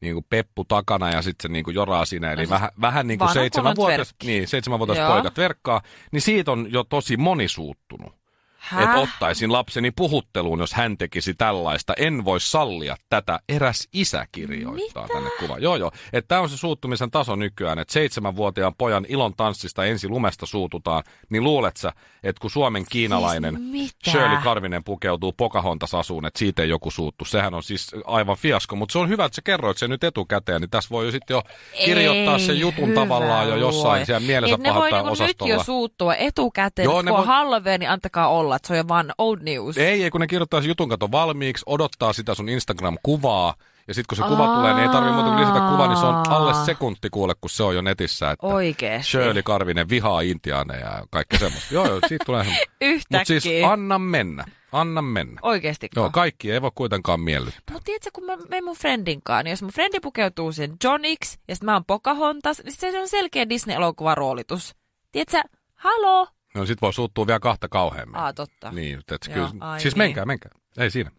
niinku 0.00 0.22
peppu 0.28 0.64
takana 0.64 1.10
ja 1.10 1.22
sitten 1.22 1.48
se 1.48 1.52
niinku 1.52 1.70
joraa 1.70 2.04
siinä. 2.04 2.32
Eli 2.32 2.42
No 2.44 2.50
vähän, 2.50 2.70
vähän 2.80 3.06
niin 3.06 3.18
kuin 3.18 3.32
seitsemänvuotias, 3.32 3.96
kunnon 3.96 4.06
tverkki. 4.06 4.26
niin, 4.26 4.48
seitsemänvuotias 4.48 5.08
poika 5.12 5.30
tverkkaa, 5.30 5.82
niin 6.12 6.20
siitä 6.22 6.52
on 6.52 6.66
jo 6.72 6.84
tosi 6.84 7.16
moni 7.16 7.48
suuttunut. 7.48 8.19
Häh? 8.60 8.82
Että 8.84 8.96
ottaisin 8.98 9.52
lapseni 9.52 9.90
puhutteluun, 9.90 10.60
jos 10.60 10.74
hän 10.74 10.98
tekisi 10.98 11.34
tällaista. 11.34 11.92
En 11.96 12.24
voi 12.24 12.40
sallia 12.40 12.96
tätä. 13.10 13.40
Eräs 13.48 13.88
isä 13.92 14.26
kirjoittaa 14.32 15.02
Mitä? 15.02 15.14
tänne 15.14 15.30
kuva. 15.40 15.58
Joo, 15.58 15.76
joo. 15.76 15.90
Että 16.12 16.28
tämä 16.28 16.40
on 16.40 16.48
se 16.48 16.56
suuttumisen 16.56 17.10
taso 17.10 17.36
nykyään, 17.36 17.78
että 17.78 17.92
seitsemänvuotiaan 17.92 18.74
pojan 18.78 19.06
ilon 19.08 19.34
tanssista 19.36 19.84
ensi 19.84 20.08
lumesta 20.08 20.46
suututaan, 20.46 21.02
niin 21.30 21.44
luulet 21.44 21.76
sä, 21.76 21.92
että 22.22 22.40
kun 22.40 22.50
Suomen 22.50 22.84
kiinalainen 22.90 23.56
Siis 23.56 23.70
mitä? 23.70 24.10
Shirley 24.10 24.38
Karvinen 24.44 24.84
pukeutuu 24.84 25.32
Pocahontas 25.32 25.94
asuun, 25.94 26.26
että 26.26 26.38
siitä 26.38 26.62
ei 26.62 26.68
joku 26.68 26.90
suuttu. 26.90 27.24
Sehän 27.24 27.54
on 27.54 27.62
siis 27.62 27.90
aivan 28.04 28.36
fiasko, 28.36 28.76
mutta 28.76 28.92
se 28.92 28.98
on 28.98 29.08
hyvä, 29.08 29.24
että 29.24 29.36
sä 29.36 29.42
kerroit 29.44 29.78
sen 29.78 29.90
nyt 29.90 30.04
etukäteen, 30.04 30.60
niin 30.60 30.70
tässä 30.70 30.90
voi 30.90 31.04
jo 31.06 31.10
sitten 31.10 31.34
jo 31.34 31.42
kirjoittaa 31.84 32.34
Ei, 32.34 32.40
sen 32.40 32.58
jutun 32.60 32.92
tavallaan 32.92 33.48
jo 33.48 33.56
jossain 33.56 33.84
luoja. 33.84 34.06
siellä 34.06 34.26
mielensä 34.26 34.54
Et 34.54 34.60
ne 34.60 34.74
voi 34.74 34.90
niinku 34.92 35.04
nyt 35.10 35.12
osastolla. 35.20 35.54
jo 35.54 35.62
suuttua 35.62 36.14
etukäteen, 36.14 36.84
Joo, 36.84 36.94
kun 37.02 37.08
on 37.08 37.16
voi- 37.16 37.26
Halloween, 37.26 37.80
niin 37.80 37.90
antakaa 37.90 38.28
olla, 38.28 38.49
että 38.56 38.68
se 38.68 38.72
on 38.72 38.78
jo 38.78 38.88
vaan 38.88 39.12
old 39.18 39.38
news. 39.42 39.78
Ei, 39.78 40.02
ei 40.02 40.10
kun 40.10 40.20
ne 40.20 40.26
kirjoittaa 40.26 40.60
jutun 40.60 40.88
kato 40.88 41.10
valmiiksi, 41.12 41.64
odottaa 41.66 42.12
sitä 42.12 42.34
sun 42.34 42.48
Instagram-kuvaa, 42.48 43.54
ja 43.88 43.94
sitten 43.94 44.16
kun 44.16 44.24
se 44.24 44.34
kuva 44.34 44.54
tulee, 44.56 44.74
niin 44.74 44.82
ei 44.82 44.88
tarvitse 44.88 45.14
muuta 45.14 45.28
kuin 45.28 45.40
lisätä 45.40 45.60
kuvaa, 45.70 45.88
niin 45.88 45.98
se 45.98 46.06
on 46.06 46.28
alle 46.28 46.54
sekunti 46.64 47.10
kuule, 47.10 47.34
kun 47.40 47.50
se 47.50 47.62
on 47.62 47.74
jo 47.74 47.82
netissä, 47.82 48.30
että 48.30 48.46
Oikeesti. 48.46 49.10
Shirley 49.10 49.42
Karvinen 49.42 49.88
vihaa 49.88 50.20
intiaaneja 50.20 50.86
ja 50.86 51.04
kaikki 51.10 51.38
semmoista. 51.38 51.74
joo, 51.74 51.86
joo, 51.86 52.00
siitä 52.08 52.24
tulee 52.24 52.44
semmoista. 52.44 52.72
Yhtäkkiä. 52.80 53.18
Mutta 53.18 53.40
siis 53.40 53.64
anna 53.64 53.98
mennä, 53.98 54.44
anna 54.72 55.02
mennä. 55.02 55.40
Oikeesti. 55.42 55.88
Joo, 55.96 56.10
kaikki 56.10 56.52
ei 56.52 56.62
voi 56.62 56.70
kuitenkaan 56.74 57.20
miellyttää. 57.20 57.62
Mutta 57.72 57.84
tiedätkö, 57.84 58.10
kun 58.14 58.24
mä 58.24 58.36
menen 58.36 58.64
mun 58.64 58.76
friendin 58.76 59.20
kanssa, 59.24 59.42
niin 59.42 59.50
jos 59.50 59.62
mun 59.62 59.72
friendi 59.72 60.00
pukeutuu 60.00 60.52
sen 60.52 60.76
Johniksi 60.84 61.38
ja 61.48 61.54
sitten 61.54 61.66
mä 61.66 61.72
oon 61.72 61.84
Pocahontas, 61.84 62.62
niin 62.64 62.74
se 62.76 63.00
on 63.00 63.08
selkeä 63.08 63.48
Disney-elokuvan 63.48 64.16
roolitus. 64.16 64.74
Tiedätkö, 65.12 65.40
halo? 65.74 66.26
No 66.54 66.66
sit 66.66 66.82
voi 66.82 66.92
suuttua 66.92 67.26
vielä 67.26 67.40
kahta 67.40 67.68
kauheammin. 67.68 68.16
Aa, 68.16 68.32
totta. 68.32 68.70
Niin, 68.72 68.98
että 68.98 69.30
Joo, 69.36 69.48
kyllä, 69.48 69.64
ai 69.66 69.80
siis 69.80 69.94
niin. 69.94 69.98
menkää, 69.98 70.24
menkää. 70.24 70.50
Ei 70.78 70.90
siinä. 70.90 71.10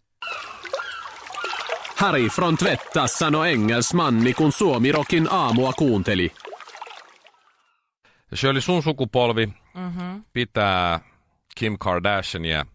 Harry 1.96 2.28
från 2.28 2.56
Tvättas 2.56 3.18
sano 3.18 3.44
engelsmanni, 3.44 4.34
kun 4.34 4.52
Suomirokin 4.52 5.28
aamua 5.30 5.72
kuunteli. 5.72 6.32
Ja 8.30 8.36
Shirley, 8.36 8.60
sun 8.60 8.82
sukupolvi 8.82 9.48
Mm-hmm. 9.74 10.24
pitää 10.32 11.00
Kim 11.54 11.76
Kardashiania 11.78 12.66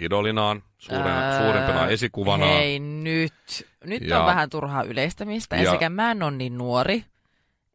idolinaan, 0.00 0.62
suurena, 0.78 1.38
suurimpana 1.38 1.86
esikuvana. 1.88 2.46
Hei 2.46 2.78
nyt. 2.80 3.66
Nyt 3.84 4.02
Ja- 4.02 4.20
on 4.20 4.26
vähän 4.26 4.50
turhaa 4.50 4.82
yleistämistä. 4.82 5.56
Ja- 5.56 5.60
Ensinnäkään 5.60 5.92
mä 5.92 6.10
en 6.10 6.22
ole 6.22 6.30
niin 6.30 6.58
nuori 6.58 7.04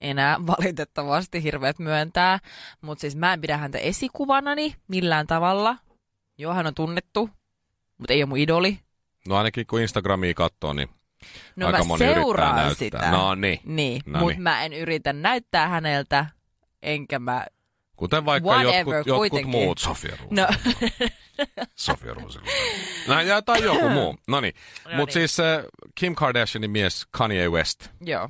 enää 0.03 0.37
valitettavasti 0.47 1.43
hirveät 1.43 1.79
myöntää. 1.79 2.39
Mutta 2.81 3.01
siis 3.01 3.15
mä 3.15 3.33
en 3.33 3.41
pidä 3.41 3.57
häntä 3.57 3.77
esikuvanani 3.77 4.75
millään 4.87 5.27
tavalla. 5.27 5.77
Joo, 6.37 6.53
hän 6.53 6.67
on 6.67 6.75
tunnettu, 6.75 7.29
mutta 7.97 8.13
ei 8.13 8.23
ole 8.23 8.29
mun 8.29 8.37
idoli. 8.37 8.79
No 9.27 9.35
ainakin 9.37 9.67
kun 9.67 9.81
Instagramia 9.81 10.33
katsoo, 10.33 10.73
niin 10.73 10.89
No 11.55 11.67
aika 11.67 11.83
mä 11.83 11.97
seuraan 11.97 12.75
sitä. 12.75 13.11
No 13.11 13.35
niin. 13.35 13.59
Niin, 13.65 14.01
No 14.05 14.19
mutta 14.19 14.33
niin. 14.33 14.41
mä 14.41 14.63
en 14.63 14.73
yritä 14.73 15.13
näyttää 15.13 15.67
häneltä, 15.67 16.25
enkä 16.81 17.19
mä... 17.19 17.45
Kuten 17.95 18.25
vaikka 18.25 18.49
Whatever, 18.49 18.75
jotkut, 18.77 18.93
jotkut 18.95 19.15
kuitenkin. 19.15 19.49
muut. 19.49 19.77
Sofia 19.77 20.15
Ruusi. 20.19 20.35
No, 20.35 20.47
Sofia 21.75 22.13
Ruusi. 22.13 22.39
No, 23.07 23.21
ja, 23.21 23.41
tai 23.41 23.63
joku 23.63 23.89
muu. 23.89 24.15
No 24.27 24.41
niin. 24.41 24.53
No 24.85 24.95
Mutta 24.97 25.19
niin. 25.19 25.29
siis 25.29 25.39
äh, 25.39 25.63
Kim 25.95 26.15
Kardashianin 26.15 26.71
mies 26.71 27.05
Kanye 27.11 27.49
West, 27.49 27.89
joo. 28.01 28.23
äh, 28.23 28.29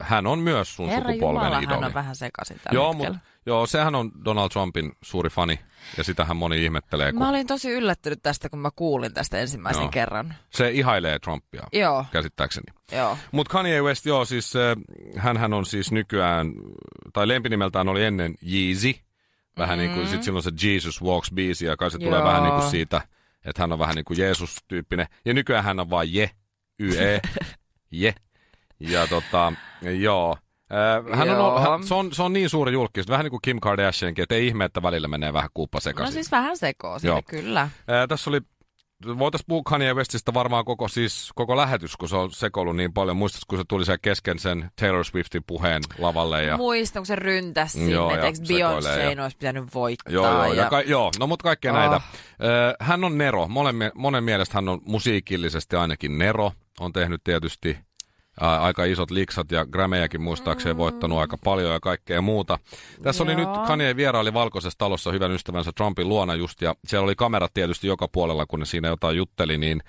hän 0.00 0.26
on 0.26 0.38
myös 0.38 0.76
sun 0.76 0.88
Herra 0.88 1.08
sukupolven 1.12 1.42
Jumala, 1.42 1.58
idoli. 1.58 1.74
hän 1.74 1.84
on 1.84 1.94
vähän 1.94 2.16
sekaisin 2.16 2.56
tällä 2.64 2.76
joo, 2.76 2.92
hetkellä. 2.92 3.12
mut, 3.14 3.22
joo, 3.46 3.66
sehän 3.66 3.94
on 3.94 4.10
Donald 4.24 4.48
Trumpin 4.50 4.92
suuri 5.02 5.30
fani, 5.30 5.60
ja 5.96 6.04
sitähän 6.04 6.36
moni 6.36 6.64
ihmettelee, 6.64 7.12
kun 7.12 7.18
Mä 7.22 7.28
olin 7.28 7.46
tosi 7.46 7.70
yllättynyt 7.70 8.18
tästä, 8.22 8.48
kun 8.48 8.58
mä 8.58 8.70
kuulin 8.76 9.14
tästä 9.14 9.38
ensimmäisen 9.38 9.82
Joo. 9.82 9.90
kerran. 9.90 10.34
se 10.50 10.70
ihailee 10.70 11.18
Trumpia, 11.18 11.62
Joo, 11.72 12.04
käsittääkseni. 12.12 12.66
joo. 12.92 13.18
Mutta 13.32 13.50
Kanye 13.52 13.82
West, 13.82 14.06
joo, 14.06 14.24
siis 14.24 14.52
äh, 14.56 15.36
hän 15.38 15.52
on 15.52 15.66
siis 15.66 15.92
nykyään, 15.92 16.52
tai 17.12 17.28
lempinimeltään 17.28 17.88
oli 17.88 18.04
ennen 18.04 18.34
Yeezy. 18.52 18.94
Vähän 19.58 19.78
niin 19.78 19.94
kuin, 19.94 20.08
sit 20.08 20.22
silloin 20.22 20.42
se 20.42 20.50
Jesus 20.62 21.02
Walks 21.02 21.30
biisi, 21.32 21.66
ja 21.66 21.76
kai 21.76 21.90
se 21.90 21.98
tulee 21.98 22.10
Mm. 22.10 22.16
Joo. 22.24 22.28
vähän 22.28 22.42
niin 22.42 22.54
kuin 22.54 22.70
siitä, 22.70 23.00
että 23.44 23.62
hän 23.62 23.72
on 23.72 23.78
vähän 23.78 23.94
niin 23.94 24.04
kuin 24.04 24.18
Jeesus-tyyppinen. 24.18 25.06
Ja 25.24 25.34
nykyään 25.34 25.64
hän 25.64 25.80
on 25.80 25.90
vaan 25.90 26.14
Je, 26.14 26.30
Y-E, 26.78 27.20
Je. 27.90 28.14
Ja 28.80 29.06
tota, 29.06 29.52
joo. 30.00 30.36
Äh, 30.72 31.18
hän 31.18 31.28
on, 31.30 31.36
Joo. 31.36 31.60
hän, 31.60 31.84
se, 31.84 31.94
on, 31.94 32.12
se 32.14 32.22
on 32.22 32.32
niin 32.32 32.50
suuri 32.50 32.72
julkis, 32.72 33.08
vähän 33.08 33.24
niin 33.24 33.30
kuin 33.30 33.40
Kim 33.42 33.60
Kardashiankin, 33.60 34.22
että 34.22 34.34
ei 34.34 34.46
ihme, 34.46 34.64
että 34.64 34.82
välillä 34.82 35.08
menee 35.08 35.32
vähän 35.32 35.50
kuuppa 35.54 35.76
No 35.76 35.80
sekaisin. 35.80 36.12
siis 36.12 36.32
vähän 36.32 36.56
sekoo 36.56 36.98
sinne, 36.98 37.22
kyllä. 37.22 37.68
Ää, 37.88 38.06
tässä 38.06 38.30
oli, 38.30 38.40
voitaisiin 39.18 39.46
puhua 39.48 39.62
Kanye 39.66 39.94
Westistä 39.94 40.34
varmaan 40.34 40.64
koko, 40.64 40.88
siis, 40.88 41.30
koko 41.34 41.56
lähetys, 41.56 41.96
kun 41.96 42.08
se 42.08 42.16
on 42.16 42.30
sekoillut 42.32 42.76
niin 42.76 42.92
paljon. 42.92 43.16
Muistatko, 43.16 43.44
kun 43.48 43.58
se 43.58 43.64
tuli 43.68 43.84
siellä 43.84 43.98
kesken 44.02 44.38
sen 44.38 44.70
Taylor 44.80 45.04
Swiftin 45.04 45.42
puheen 45.46 45.82
lavalle? 45.98 46.44
Ja, 46.44 46.56
Muistan, 46.56 47.00
kun 47.00 47.06
se 47.06 47.16
ryntäsi 47.16 47.72
sinne, 47.72 47.92
Joo, 47.92 48.10
että 48.10 48.20
ja 48.20 48.26
eikö 48.26 48.38
sekoilee 48.44 49.02
ja- 49.04 49.10
Beyoncé 49.14 49.22
olisi 49.22 49.36
pitänyt 49.36 49.74
voittaa. 49.74 50.12
Joo, 50.12 50.26
joo, 50.32 50.44
ja, 50.52 50.62
ja... 50.62 50.70
ka- 50.70 50.80
joo, 50.80 51.10
no 51.18 51.26
mutta 51.26 51.42
kaikkea 51.42 51.72
Oh. 51.72 51.78
näitä. 51.78 52.00
Hän 52.80 53.04
on 53.04 53.18
Nero, 53.18 53.48
monen, 53.48 53.76
monen 53.94 54.24
mielestä 54.24 54.54
hän 54.54 54.68
on 54.68 54.80
musiikillisesti 54.84 55.76
ainakin 55.76 56.18
Nero. 56.18 56.52
On 56.80 56.92
tehnyt 56.92 57.24
tietysti 57.24 57.78
ää, 58.40 58.62
aika 58.62 58.84
isot 58.84 59.10
liksat 59.10 59.50
ja 59.52 59.66
Grammyjäkin 59.66 60.22
muistaakseni 60.22 60.76
voittanut 60.76 61.18
aika 61.18 61.38
paljon 61.44 61.72
ja 61.72 61.80
kaikkea 61.80 62.20
muuta. 62.20 62.58
Tässä 63.02 63.22
oli 63.22 63.34
nyt, 63.34 63.48
Joo. 63.48 63.66
Kanye 63.66 63.96
vieraili 63.96 64.34
Valkoisessa 64.34 64.78
talossa 64.78 65.12
hyvän 65.12 65.32
ystävänsä 65.32 65.72
Trumpin 65.76 66.08
luona 66.08 66.34
just, 66.34 66.62
ja 66.62 66.74
siellä 66.86 67.04
oli 67.04 67.14
kamerat 67.14 67.54
tietysti 67.54 67.86
joka 67.86 68.08
puolella, 68.08 68.46
kun 68.46 68.60
ne 68.60 68.66
siinä 68.66 68.88
jotain 68.88 69.16
jutteli, 69.16 69.58
niin 69.58 69.80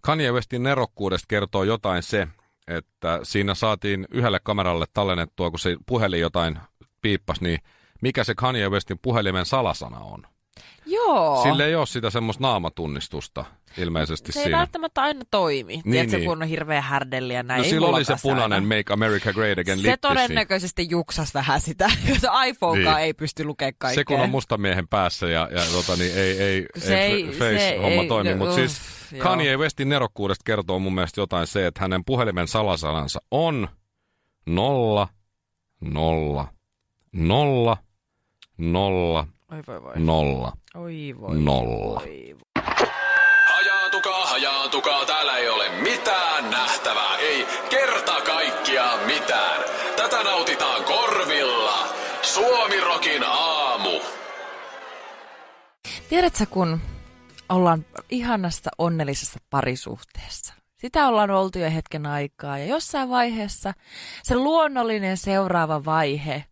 Kanye 0.00 0.32
Westin 0.32 0.62
nerokkuudesta 0.62 1.26
kertoo 1.28 1.64
jotain 1.64 2.02
se, 2.02 2.28
että 2.68 3.20
siinä 3.22 3.54
saatiin 3.54 4.06
yhdelle 4.10 4.40
kameralle 4.44 4.86
tallennettua, 4.92 5.50
kun 5.50 5.58
se 5.58 5.76
puhelin 5.86 6.20
jotain 6.20 6.58
piippas, 7.00 7.40
niin 7.40 7.58
mikä 8.02 8.24
se 8.24 8.34
Kanye 8.34 8.68
Westin 8.68 8.98
puhelimen 9.02 9.46
salasana 9.46 9.98
on. 9.98 10.26
Joo. 10.86 11.42
Sille 11.42 11.66
ei 11.66 11.74
ole 11.74 11.86
sitä 11.86 12.10
semmoista 12.10 12.42
naamatunnistusta 12.42 13.44
ilmeisesti 13.78 14.32
se 14.32 14.38
ei 14.40 14.44
siinä. 14.44 14.58
välttämättä 14.58 15.02
aina 15.02 15.20
toimi. 15.30 15.72
Niin, 15.72 15.82
Tiedätkö, 15.92 16.16
niin. 16.16 16.26
kun 16.28 16.42
on 16.42 16.48
hirveä 16.48 16.80
härdelli 16.80 17.34
ja 17.34 17.42
näin. 17.42 17.58
No 17.58 17.64
ei 17.64 17.70
sillä 17.70 17.86
oli 17.86 18.04
se 18.04 18.14
punainen 18.22 18.52
aina. 18.62 18.76
Make 18.76 18.92
America 18.92 19.32
Great 19.32 19.58
Again 19.58 19.78
Se 19.78 19.96
todennäköisesti 19.96 20.86
juksas 20.90 21.34
vähän 21.34 21.60
sitä, 21.60 21.90
jos 22.08 22.18
iPhonekaan 22.46 22.96
Niin. 22.96 23.04
ei 23.04 23.14
pysty 23.14 23.44
lukemaan 23.44 23.74
kaikkea. 23.78 24.00
Se 24.00 24.04
kun 24.04 24.20
on 24.20 24.30
mustamiehen 24.30 24.88
päässä 24.88 25.26
ja, 25.26 25.48
ja 25.50 25.60
tota, 25.72 25.96
niin 25.96 26.14
ei, 26.18 26.38
ei, 26.42 26.66
Se 26.78 27.00
ei, 27.00 27.12
ei- 27.12 27.32
face-homma 27.38 28.02
se 28.02 28.08
toimi. 28.08 28.28
ei- 28.28 28.34
Mutta 28.34 28.54
siis 28.54 28.80
joo. 29.12 29.22
Kanye 29.22 29.56
Westin 29.56 29.88
nerokkuudesta 29.88 30.42
kertoo 30.46 30.78
mun 30.78 30.94
mielestä 30.94 31.20
jotain 31.20 31.46
se, 31.46 31.66
että 31.66 31.80
hänen 31.80 32.04
puhelimen 32.04 32.48
salasanansa 32.48 33.20
on 33.30 33.68
nolla, 34.46 35.08
nolla, 35.80 36.48
nolla, 37.12 37.76
nolla, 38.58 39.26
Oi 39.52 39.62
voi 39.66 39.82
voi. 39.82 39.92
nolla, 39.96 40.52
Oi 40.74 41.14
voi. 41.20 41.38
nolla. 41.38 42.00
Voi 42.00 42.34
voi. 42.34 42.93
Tiedätkö, 56.08 56.46
kun 56.50 56.80
ollaan 57.48 57.84
ihanassa 58.10 58.70
onnellisessa 58.78 59.38
parisuhteessa. 59.50 60.54
Sitä 60.76 61.08
ollaan 61.08 61.30
oltu 61.30 61.58
jo 61.58 61.70
hetken 61.70 62.06
aikaa 62.06 62.58
ja 62.58 62.64
jossain 62.64 63.08
vaiheessa 63.10 63.72
se 64.22 64.36
luonnollinen 64.36 65.16
seuraava 65.16 65.84
vaihe, 65.84 66.44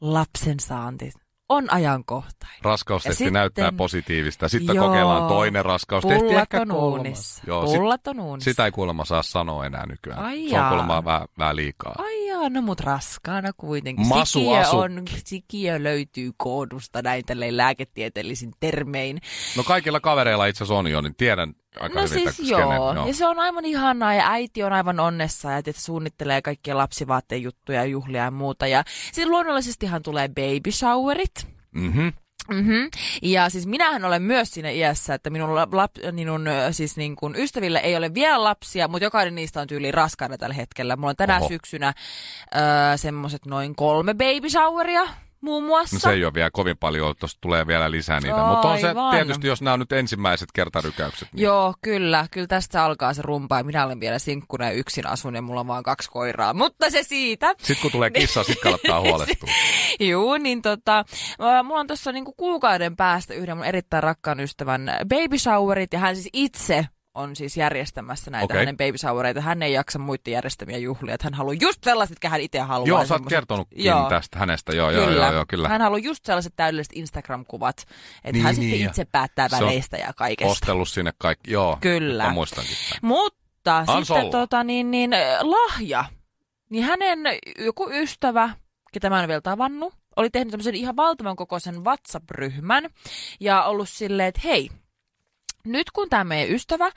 lapsen 0.00 0.60
saanti, 0.60 1.12
on 1.48 1.72
ajankohtainen. 1.72 2.58
Raskaustesti 2.62 3.24
Ja 3.24 3.30
näyttää 3.30 3.64
sitten- 3.64 3.76
positiivista. 3.76 4.48
Sitten 4.48 4.76
Joo. 4.76 4.86
kokeillaan 4.88 5.28
toinen 5.28 5.64
raskaustesti. 5.64 6.18
Pullat 6.24 6.42
ehkä 6.42 6.60
on 6.60 6.68
kolmas. 6.68 6.82
uunissa. 6.98 7.42
Joo, 7.46 7.66
sit- 7.66 7.76
Pullat 7.76 8.06
on 8.06 8.20
uunissa. 8.20 8.50
Sitä 8.50 8.64
ei 8.64 8.70
kuulemma 8.70 9.04
saa 9.04 9.22
sanoa 9.22 9.66
enää 9.66 9.86
nykyään. 9.86 10.18
Ai 10.24 10.48
Se 10.50 10.60
on 10.60 10.68
kuulemma 10.68 11.04
vähän, 11.04 11.28
vähän 11.38 11.56
liikaa. 11.56 11.94
Ai 11.98 12.27
no 12.48 12.62
mut 12.62 12.80
raskaana 12.80 13.52
kuitenkin. 13.56 14.06
Masu 14.06 14.38
sikiö, 14.38 14.58
asu. 14.58 14.78
on, 14.78 15.02
sikiö 15.24 15.82
löytyy 15.82 16.30
koodusta 16.36 17.02
näin 17.02 17.24
tälleen 17.26 17.56
lääketieteellisin 17.56 18.52
termein. 18.60 19.20
No 19.56 19.64
kaikilla 19.64 20.00
kavereilla 20.00 20.46
itse 20.46 20.64
asiassa 20.64 20.78
on 20.78 20.86
jo, 20.86 21.00
niin 21.00 21.14
tiedän 21.16 21.54
aika 21.80 22.00
no 22.00 22.08
hyvin 22.08 22.32
siis 22.32 22.50
joo. 22.50 22.60
skenen. 22.60 22.76
joo, 22.76 23.06
ja 23.06 23.14
se 23.14 23.26
on 23.26 23.38
aivan 23.38 23.64
ihanaa 23.64 24.14
ja 24.14 24.30
äiti 24.30 24.62
on 24.62 24.72
aivan 24.72 25.00
onnessa 25.00 25.50
ja 25.50 25.58
että 25.58 25.72
suunnittelee 25.76 26.42
kaikkia 26.42 26.76
lapsivaatteen 26.76 27.42
juttuja 27.42 27.78
ja 27.78 27.84
juhlia 27.84 28.22
ja 28.22 28.30
muuta. 28.30 28.66
Ja 28.66 28.84
siis 29.12 29.28
luonnollisestihan 29.28 30.02
tulee 30.02 30.28
baby 30.28 30.70
showerit. 30.72 31.46
Mm-hmm. 31.70 32.12
Mm-hmm. 32.48 32.90
Ja 33.22 33.48
siis 33.48 33.66
minähän 33.66 34.04
olen 34.04 34.22
myös 34.22 34.50
siinä 34.50 34.70
iässä, 34.70 35.14
että 35.14 35.30
minun, 35.30 35.54
lap, 35.54 35.74
lap, 35.74 35.92
minun 36.12 36.46
siis 36.70 36.96
niin 36.96 37.16
kuin 37.16 37.34
ystävillä 37.36 37.80
ei 37.80 37.96
ole 37.96 38.14
vielä 38.14 38.44
lapsia, 38.44 38.88
mutta 38.88 39.04
jokainen 39.04 39.34
niistä 39.34 39.60
on 39.60 39.66
tyyliin 39.66 39.94
raskaana 39.94 40.38
tällä 40.38 40.54
hetkellä. 40.54 40.96
Mulla 40.96 41.10
on 41.10 41.16
tänä 41.16 41.38
Oho. 41.38 41.48
syksynä 41.48 41.94
ö, 42.54 42.96
semmoiset 42.96 43.46
noin 43.46 43.74
kolme 43.74 44.14
baby 44.14 44.50
showeria 44.50 45.08
muun 45.40 45.64
muassa. 45.64 45.96
No 45.96 46.00
se 46.00 46.10
ei 46.10 46.24
ole 46.24 46.34
vielä 46.34 46.50
kovin 46.50 46.78
paljon, 46.78 47.14
tuosta 47.20 47.38
tulee 47.40 47.66
vielä 47.66 47.90
lisää 47.90 48.20
niitä. 48.20 48.44
Mutta 48.44 48.68
on 48.68 48.80
se 48.80 48.94
tietysti, 49.10 49.46
jos 49.46 49.62
nämä 49.62 49.74
on 49.74 49.80
nyt 49.80 49.92
ensimmäiset 49.92 50.48
kertarykäykset. 50.54 51.28
Niin 51.32 51.42
Joo, 51.42 51.74
kyllä. 51.82 52.26
Kyllä 52.30 52.46
tästä 52.46 52.84
alkaa 52.84 53.14
se 53.14 53.22
rumpa 53.22 53.58
ja 53.58 53.64
minä 53.64 53.86
olen 53.86 54.00
vielä 54.00 54.18
sinkkuna 54.18 54.64
ja 54.64 54.72
yksin 54.72 55.06
asun 55.06 55.34
ja 55.34 55.42
mulla 55.42 55.60
on 55.60 55.66
vaan 55.66 55.82
kaksi 55.82 56.10
koiraa. 56.10 56.54
Mutta 56.54 56.90
se 56.90 57.02
siitä. 57.02 57.54
Sitten 57.58 57.82
kun 57.82 57.92
tulee 57.92 58.10
kissa, 58.10 58.42
sitten 58.42 58.62
kannattaa 58.62 59.00
huolestua. 59.10 59.48
Juu, 60.00 60.36
niin 60.36 60.62
tota, 60.62 61.04
mulla 61.64 61.80
on 61.80 61.86
tuossa 61.86 62.12
niinku 62.12 62.32
kuukauden 62.32 62.96
päästä 62.96 63.34
yhden 63.34 63.56
mun 63.56 63.66
erittäin 63.66 64.02
rakkaan 64.02 64.40
ystävän 64.40 64.90
baby 65.08 65.38
showerit 65.38 65.92
ja 65.92 65.98
hän 65.98 66.16
siis 66.16 66.28
itse 66.32 66.86
on 67.18 67.36
siis 67.36 67.56
järjestämässä 67.56 68.30
näitä 68.30 68.44
okay. 68.44 68.58
hänen 68.58 68.76
baby 68.76 68.98
showereita. 68.98 69.40
Hän 69.40 69.62
ei 69.62 69.72
jaksa 69.72 69.98
muiden 69.98 70.32
järjestämiä 70.32 70.78
juhlia. 70.78 71.14
Että 71.14 71.26
hän 71.26 71.34
haluaa 71.34 71.54
just 71.60 71.84
sellaiset, 71.84 72.10
mitkä 72.10 72.28
hän 72.28 72.40
itse 72.40 72.58
haluaa. 72.58 72.88
joo, 72.88 73.06
sä 73.06 73.14
oot 73.14 73.26
kertonutkin 73.28 73.84
Joo. 73.84 74.08
tästä 74.08 74.38
hänestä. 74.38 74.76
Joo, 74.76 74.90
joo, 74.90 75.06
Kyllä. 75.06 75.24
joo, 75.24 75.32
joo, 75.32 75.44
kyllä. 75.48 75.68
Hän 75.68 75.80
haluaa 75.80 75.98
just 75.98 76.24
sellaiset 76.24 76.52
täydelliset 76.56 76.92
Instagram-kuvat, 76.92 77.80
että 77.80 78.32
Niin, 78.32 78.42
hän 78.42 78.54
niin, 78.54 78.62
sitten 78.62 78.80
ja 78.80 78.86
itse 78.86 79.04
päättää 79.04 79.48
väleistä 79.50 79.96
ja 79.96 80.12
kaikesta. 80.16 80.52
Ostellut 80.52 80.88
sinne 80.88 81.12
kaikki. 81.18 81.52
Joo, 81.52 81.78
Kyllä. 81.80 82.24
Mä 82.24 82.32
muistankin. 82.32 82.76
Mutta 83.02 83.84
Ans 83.86 84.08
sitten 84.08 84.30
tota, 84.30 84.64
niin, 84.64 84.90
niin, 84.90 85.10
lahja, 85.40 86.04
niin 86.70 86.84
hänen 86.84 87.18
joku 87.58 87.90
ystävä, 87.90 88.50
ketä 88.92 89.10
mä 89.10 89.22
en 89.22 89.28
vielä 89.28 89.40
tavannut, 89.40 89.94
oli 90.16 90.30
tehnyt 90.30 90.50
tämmöisen 90.50 90.74
ihan 90.74 90.96
valtavan 90.96 91.36
kokoisen 91.36 91.84
WhatsApp-ryhmän 91.84 92.88
ja 93.40 93.64
ollut 93.64 93.88
silleen, 93.88 94.28
että 94.28 94.40
hei, 94.44 94.70
nyt 95.72 95.90
kun 95.90 96.08
tämä 96.08 96.24
meidän 96.24 96.54
ystävä 96.54 96.90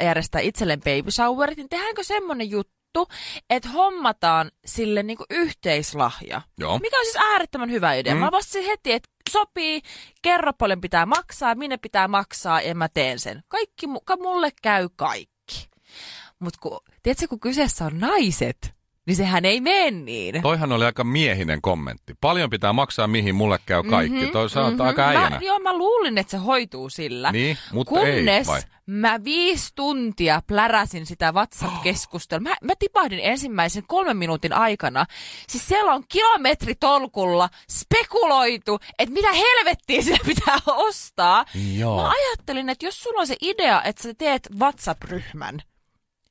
järjestää 0.00 0.40
itselleen 0.40 0.80
baby 0.80 1.10
showerit, 1.10 1.56
niin 1.56 1.68
tehdäänkö 1.68 2.04
semmoinen 2.04 2.50
juttu, 2.50 3.08
että 3.50 3.68
hommataan 3.68 4.50
sille 4.64 5.02
niinku 5.02 5.24
yhteislahja. 5.30 6.42
Joo. 6.58 6.78
Mikä 6.78 6.98
on 6.98 7.04
siis 7.04 7.16
äärettömän 7.16 7.70
hyvä 7.70 7.94
idea. 7.94 8.14
Mm. 8.14 8.20
Mä 8.20 8.30
vastasin 8.32 8.64
heti, 8.64 8.92
että 8.92 9.08
sopii, 9.30 9.82
kerro 10.22 10.52
paljon 10.52 10.80
pitää 10.80 11.06
maksaa, 11.06 11.54
minne 11.54 11.76
pitää 11.76 12.08
maksaa 12.08 12.60
ja 12.60 12.74
mä 12.74 12.88
teen 12.88 13.18
sen. 13.18 13.42
Kaikki, 13.48 13.86
mu- 13.86 14.02
ka- 14.04 14.16
mulle 14.16 14.50
käy 14.62 14.88
kaikki. 14.96 15.68
Mutta 16.38 16.58
kun, 16.62 16.80
tiedätkö, 17.02 17.28
kun 17.28 17.40
kyseessä 17.40 17.84
on 17.84 18.00
naiset, 18.00 18.75
niin 19.06 19.16
sehän 19.16 19.44
ei 19.44 19.60
mene 19.60 19.90
niin. 19.90 20.42
Toihan 20.42 20.72
oli 20.72 20.84
aika 20.84 21.04
miehinen 21.04 21.62
kommentti. 21.62 22.14
Paljon 22.20 22.50
pitää 22.50 22.72
maksaa, 22.72 23.06
mihin 23.06 23.34
mulle 23.34 23.58
käy 23.66 23.82
kaikki. 23.82 24.14
Mm-hmm, 24.18 24.32
Toi 24.32 24.42
oot 24.64 24.80
aika 24.80 25.02
Mä, 25.02 25.08
äijänä. 25.08 25.38
joo, 25.42 25.58
mä 25.58 25.76
luulin, 25.78 26.18
että 26.18 26.30
se 26.30 26.36
hoituu 26.36 26.90
sillä. 26.90 27.32
Niin, 27.32 27.58
mutta 27.72 27.90
Kunnes 27.90 28.48
ei 28.48 28.52
vai? 28.54 28.60
mä 28.86 29.24
viisi 29.24 29.72
tuntia 29.74 30.42
pläräsin 30.46 31.06
sitä 31.06 31.32
WhatsApp-keskustelua. 31.32 32.40
Mä, 32.40 32.56
mä 32.64 32.72
tipahdin 32.78 33.20
ensimmäisen 33.22 33.82
kolmen 33.86 34.16
minuutin 34.16 34.52
aikana. 34.52 35.06
Siis 35.48 35.68
siellä 35.68 35.92
on 35.94 36.04
kilometritolkulla 36.08 37.48
spekuloitu, 37.70 38.78
että 38.98 39.12
mitä 39.12 39.32
helvettiä 39.32 40.02
sitä 40.02 40.18
pitää 40.26 40.58
ostaa. 40.66 41.44
Joo. 41.76 42.02
Mä 42.02 42.10
ajattelin, 42.10 42.68
että 42.68 42.86
jos 42.86 43.02
sulla 43.02 43.20
on 43.20 43.26
se 43.26 43.36
idea, 43.42 43.82
että 43.82 44.02
sä 44.02 44.14
teet 44.18 44.48
WhatsApp-ryhmän, 44.58 45.62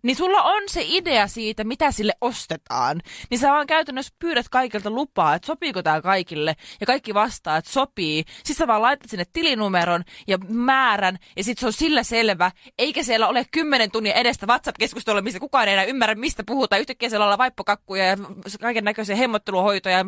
niin 0.05 0.15
sulla 0.15 0.43
on 0.43 0.63
se 0.67 0.81
idea 0.85 1.27
siitä, 1.27 1.63
mitä 1.63 1.91
sille 1.91 2.13
ostetaan. 2.21 3.01
Niin 3.29 3.39
sä 3.39 3.51
vaan 3.51 3.67
käytännössä 3.67 4.13
pyydät 4.19 4.49
kaikilta 4.49 4.89
lupaa, 4.89 5.35
että 5.35 5.45
sopiiko 5.45 5.83
tämä 5.83 6.01
kaikille. 6.01 6.55
Ja 6.79 6.85
kaikki 6.85 7.13
vastaa, 7.13 7.57
että 7.57 7.71
sopii. 7.71 8.23
Sitten 8.37 8.55
sä 8.55 8.67
vaan 8.67 8.81
laitat 8.81 9.09
sinne 9.09 9.25
tilinumeron 9.33 10.03
ja 10.27 10.37
määrän. 10.37 11.17
Ja 11.37 11.43
sitten 11.43 11.61
se 11.61 11.67
on 11.67 11.73
sillä 11.73 12.03
selvä. 12.03 12.51
Eikä 12.79 13.03
siellä 13.03 13.27
ole 13.27 13.45
kymmenen 13.51 13.91
tunnin 13.91 14.11
edestä 14.11 14.47
WhatsApp-keskustelua, 14.47 15.21
missä 15.21 15.39
kukaan 15.39 15.67
ei 15.67 15.73
enää 15.73 15.85
ymmärrä, 15.85 16.15
mistä 16.15 16.43
puhutaan. 16.47 16.81
Yhtäkkiä 16.81 17.09
siellä 17.09 17.25
ollaan 17.25 17.37
vaippokakkuja 17.37 18.05
ja 18.05 18.17
kaiken 18.61 18.83
näköisiä 18.83 19.15
hemmotteluhoitoja 19.15 19.97
ja 19.97 20.05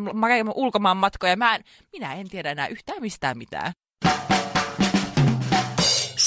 ulkomaan 0.55 0.97
matkoja. 0.97 1.35
Mä 1.35 1.55
en, 1.55 1.63
minä 1.91 2.13
en 2.13 2.29
tiedä 2.29 2.51
enää 2.51 2.67
yhtään 2.67 3.01
mistään 3.01 3.37
mitään. 3.37 3.73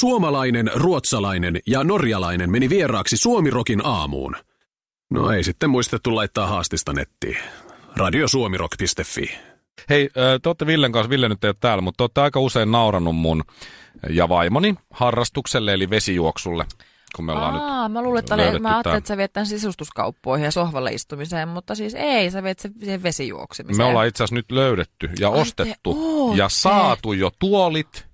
Suomalainen, 0.00 0.71
ruotsalainen 0.75 1.61
ja 1.66 1.85
norjalainen 1.85 2.50
meni 2.50 2.69
vieraaksi 2.69 3.16
Suomirokin 3.16 3.87
aamuun. 3.87 4.37
No 5.11 5.33
ei 5.33 5.45
sitten 5.45 5.71
muistettu 5.71 6.14
laittaa 6.14 6.47
haastista 6.47 6.92
nettiin. 6.92 7.37
Radiosuomirok.fi. 7.97 9.38
Hei, 9.88 10.11
te 10.42 10.49
olette 10.49 10.66
Villen 10.66 10.92
kanssa, 10.92 11.11
Ville 11.11 11.28
nyt 11.28 11.45
ei 11.45 11.49
ole 11.49 11.57
täällä, 11.61 11.83
mutta 11.83 11.97
te 11.97 12.02
olette 12.02 12.21
aika 12.21 12.40
usein 12.40 12.71
naurannut 12.71 13.16
mun 13.16 13.45
ja 14.11 14.28
vaimoni 14.28 14.75
harrastukselle, 14.90 15.75
eli 15.75 15.90
vesijuoksulle, 15.90 16.66
kun 17.16 17.25
me 17.25 17.33
ollaan 17.33 17.54
nyt 17.54 17.62
Aa, 17.62 17.88
mä 17.88 18.02
luulen, 18.02 18.19
että 18.19 18.35
oli, 18.35 18.59
mä 18.59 18.75
ajattelin, 18.75 18.99
että 18.99 19.09
sä 19.09 19.16
viet 19.16 19.33
tämän 19.33 19.47
sisustuskauppoihin 19.47 20.45
ja 20.45 20.50
sohvalle 20.50 20.90
istumiseen, 20.90 21.49
mutta 21.49 21.75
siis 21.75 21.95
ei, 21.95 22.30
sä 22.30 22.42
viet 22.42 22.59
sen 22.59 22.73
siihen 22.80 23.02
vesijuoksemiseen. 23.02 23.87
Me 23.87 23.90
ollaan 23.90 24.07
itse 24.07 24.25
asiassa 24.25 24.35
nyt 24.35 24.50
löydetty 24.50 25.11
ja 25.19 25.28
Ai 25.28 25.35
te 25.35 25.40
ostettu 25.40 25.97
ja 26.37 26.49
saatu 26.49 27.12
jo 27.12 27.30
tuolit. 27.38 28.10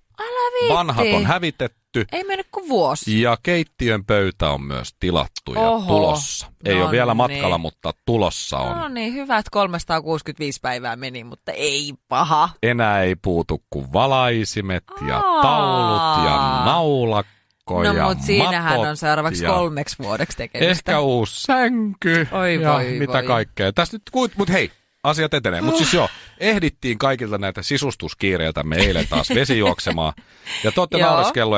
Älä 0.57 0.61
viitti. 0.61 0.75
Vanhat 0.75 1.07
on 1.15 1.27
hävitetty 1.27 2.05
Ei 2.13 2.25
mennyt 2.25 2.47
kuin 2.53 2.69
vuosi. 2.69 3.21
ja 3.23 3.37
keittiön 3.43 4.05
pöytä 4.05 4.51
on 4.51 4.63
myös 4.63 4.95
tilattu 5.01 5.55
ja 5.55 5.61
Oho. 5.61 5.87
tulossa. 5.95 6.47
Ei 6.65 6.75
No 6.75 6.83
ole 6.83 6.91
vielä 6.91 7.11
niin. 7.13 7.17
matkalla, 7.17 7.59
mutta 7.59 7.93
tulossa 8.07 8.59
on. 8.59 8.79
No 8.79 8.89
niin, 8.89 9.15
hyvät 9.15 9.47
365 9.51 10.61
päivää 10.63 10.97
meni, 10.97 11.25
mutta 11.25 11.53
ei 11.53 11.93
paha. 12.09 12.49
Enää 12.63 13.03
ei 13.03 13.17
puutu 13.17 13.63
kuin 13.71 13.93
valaisimet 13.93 14.85
ja 15.09 15.19
Aa. 15.19 15.43
taulut 15.43 16.25
ja 16.31 16.63
naulakko 16.65 17.37
No 17.69 17.83
ja 17.93 18.09
mutta 18.09 18.25
siinähän 18.25 18.81
on 18.81 18.97
seuraavaksi 18.97 19.45
ja 19.45 19.51
kolmeksi 19.53 19.97
vuodeksi 19.99 20.37
tekemistä. 20.37 20.71
Ehkä 20.71 21.01
uusi 21.01 21.41
sänky 21.43 22.29
Oi 22.33 22.55
ja 22.63 22.73
voi 22.73 22.85
mitä 22.99 23.13
voi. 23.13 23.23
kaikkea. 23.23 23.73
Tästä 23.73 23.97
nyt, 23.97 24.35
mutta 24.37 24.53
hei, 24.53 24.71
asiat 25.07 25.35
etenee. 25.35 25.61
Mutta 25.61 25.79
siis 25.79 25.95
joo, 25.95 26.09
ehdittiin 26.39 26.99
kaikilta 26.99 27.39
näitä 27.39 27.63
sisustuskiireiltä 27.63 28.63
me 28.63 28.77
eilen 28.77 29.07
taas 29.09 29.31
vesijuoksemaan. 29.35 30.13
Ja 30.65 30.73
te 30.73 30.81
olette 30.81 30.99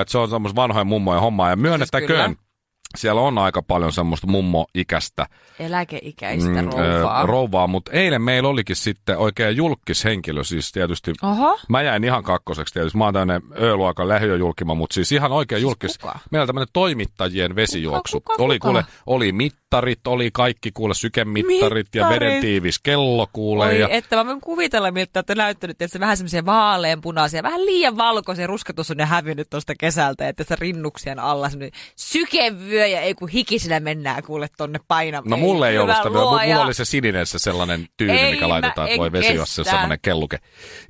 että 0.00 0.12
se 0.12 0.18
on 0.18 0.30
semmoista 0.30 0.56
vanhojen 0.56 0.86
mummojen 0.86 1.20
hommaa. 1.20 1.50
Ja 1.50 1.56
myönnettäköön, 1.56 2.30
Siis 2.30 2.47
siellä 2.96 3.20
on 3.20 3.38
aika 3.38 3.62
paljon 3.62 3.92
semmoista 3.92 4.26
mummo-ikäistä 4.26 5.26
Eläkeikäistä 5.58 6.62
mm, 6.62 6.70
rouvaa. 6.72 7.26
rouvaa. 7.26 7.66
Mutta 7.66 7.90
eilen 7.92 8.22
meillä 8.22 8.48
olikin 8.48 8.76
sitten 8.76 9.18
oikein 9.18 9.56
julkishenkilö, 9.56 10.44
siis 10.44 10.72
tietysti 10.72 11.12
Oho. 11.22 11.58
Mä 11.68 11.82
jäin 11.82 12.04
ihan 12.04 12.22
kakkoseksi 12.22 12.74
tietysti. 12.74 12.98
Mä 12.98 13.04
oon 13.04 13.14
tämmönen 13.14 13.42
Ö-luokan 13.60 14.08
lähiöjulkima, 14.08 14.74
mutta 14.74 14.94
siis 14.94 15.12
ihan 15.12 15.32
oikein 15.32 15.62
julkis. 15.62 15.98
kuka? 15.98 16.18
Meillä 16.30 16.42
on 16.42 16.46
tämmönen 16.46 16.68
toimittajien 16.72 17.56
vesijuoksu. 17.56 18.20
Kuka, 18.20 18.32
kuka, 18.32 18.42
oli 18.44 18.58
kuule, 18.58 18.84
oli 19.06 19.32
mittarit, 19.32 20.06
oli 20.06 20.30
kaikki 20.32 20.70
kuule 20.74 20.94
sykemittarit 20.94 21.94
ja 21.94 22.04
Mittarit. 22.04 22.28
veden 22.28 22.40
tiivis 22.40 22.78
kello 22.78 23.28
kuule. 23.32 23.66
Oi, 23.66 23.80
ja, 23.80 23.88
että 23.88 24.16
mä 24.16 24.26
voin 24.26 24.40
kuvitella, 24.40 24.90
miltä 24.90 25.18
olette 25.18 25.34
näyttänyt, 25.34 25.82
että 25.82 25.92
se 25.92 26.00
vähän 26.00 26.16
semmoisia 26.16 26.46
vaaleanpunaisia, 26.46 27.42
vähän 27.42 27.66
liian 27.66 27.96
valkoisia, 27.96 28.46
ruskatus 28.46 28.90
on 28.90 28.98
jo 28.98 29.06
hävinnyt 29.06 29.50
tuosta 29.50 29.74
kesältä, 29.80 30.28
että 30.28 30.44
se 30.44 30.56
rinnuksien 30.58 31.18
alla 31.18 31.48
semmoinen 31.50 31.80
sykevyö 31.96 32.86
ja 32.90 33.00
ei 33.00 33.14
kun 33.14 33.28
hikisillä 33.28 33.80
mennään 33.80 34.22
kuule 34.22 34.48
tonne 34.56 34.80
painamaan. 34.88 35.30
no 35.30 35.36
mulle 35.36 35.68
ei 35.68 35.78
ollut 35.78 35.96
sitä, 35.96 36.08
Hyvä 36.08 36.18
mulla 36.20 36.62
oli 36.64 36.74
se 36.74 36.84
sininen 36.84 37.26
se 37.26 37.38
sellainen 37.38 37.86
tyyli, 37.96 38.12
Ei, 38.18 38.32
mikä 38.32 38.48
laitetaan, 38.48 38.88
että 38.88 38.98
voi 39.00 39.12
vesi, 39.12 39.34
jos 39.34 39.54
se 39.54 39.64
semmoinen 39.64 39.98
kelluke. 40.02 40.38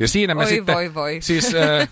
Ja 0.00 0.08
siinä 0.08 0.34
me 0.34 0.40
Oi, 0.44 0.48
sitten, 0.48 0.74
voi, 0.74 0.94
voi. 0.94 1.18
siis 1.20 1.54
äh, 1.54 1.88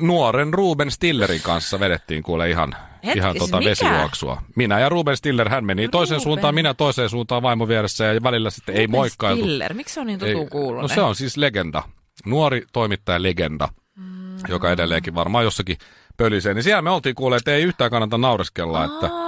nuoren 0.00 0.54
Ruben 0.54 0.90
Stillerin 0.90 1.42
kanssa 1.42 1.80
vedettiin 1.80 2.22
kuule 2.22 2.50
ihan, 2.50 2.76
Hetki, 3.04 3.18
ihan 3.18 3.36
tota 3.38 3.58
mikä? 3.58 3.70
vesijuoksua. 3.70 4.42
Minä 4.56 4.80
ja 4.80 4.88
Ruben 4.88 5.16
Stiller, 5.16 5.48
hän 5.48 5.64
meni 5.64 5.88
toiseen 5.88 6.16
Ruben. 6.16 6.22
suuntaan, 6.24 6.54
minä 6.54 6.74
toiseen 6.74 7.08
suuntaan 7.10 7.42
vaimo 7.42 7.68
vieressä 7.68 8.04
ja 8.04 8.22
välillä 8.22 8.50
sitten 8.50 8.74
ei 8.74 8.86
Ruben 8.86 8.98
moikkailtu. 8.98 9.42
Stiller, 9.44 9.74
miksi 9.74 9.94
se 9.94 10.00
on 10.00 10.06
niin 10.06 10.18
tutun 10.18 10.42
Ei, 10.42 10.48
kuulonen? 10.48 10.82
No 10.82 10.88
se 10.88 11.00
on 11.00 11.14
siis 11.14 11.36
legenda. 11.36 11.82
Nuori 12.26 12.62
toimittaja 12.72 13.22
legenda, 13.22 13.68
Mm. 13.96 14.36
joka 14.48 14.72
edelleenkin 14.72 15.14
varmaan 15.14 15.44
jossakin 15.44 15.76
pölisee. 16.16 16.54
Niin 16.54 16.62
siellä 16.62 16.82
me 16.82 16.90
oltiin 16.90 17.14
kuulleet, 17.14 17.40
että 17.40 17.50
ei 17.54 17.62
yhtään 17.62 17.90
kannata 17.90 18.18
naureskella, 18.18 18.84
että 18.84 19.06
Aa. 19.06 19.27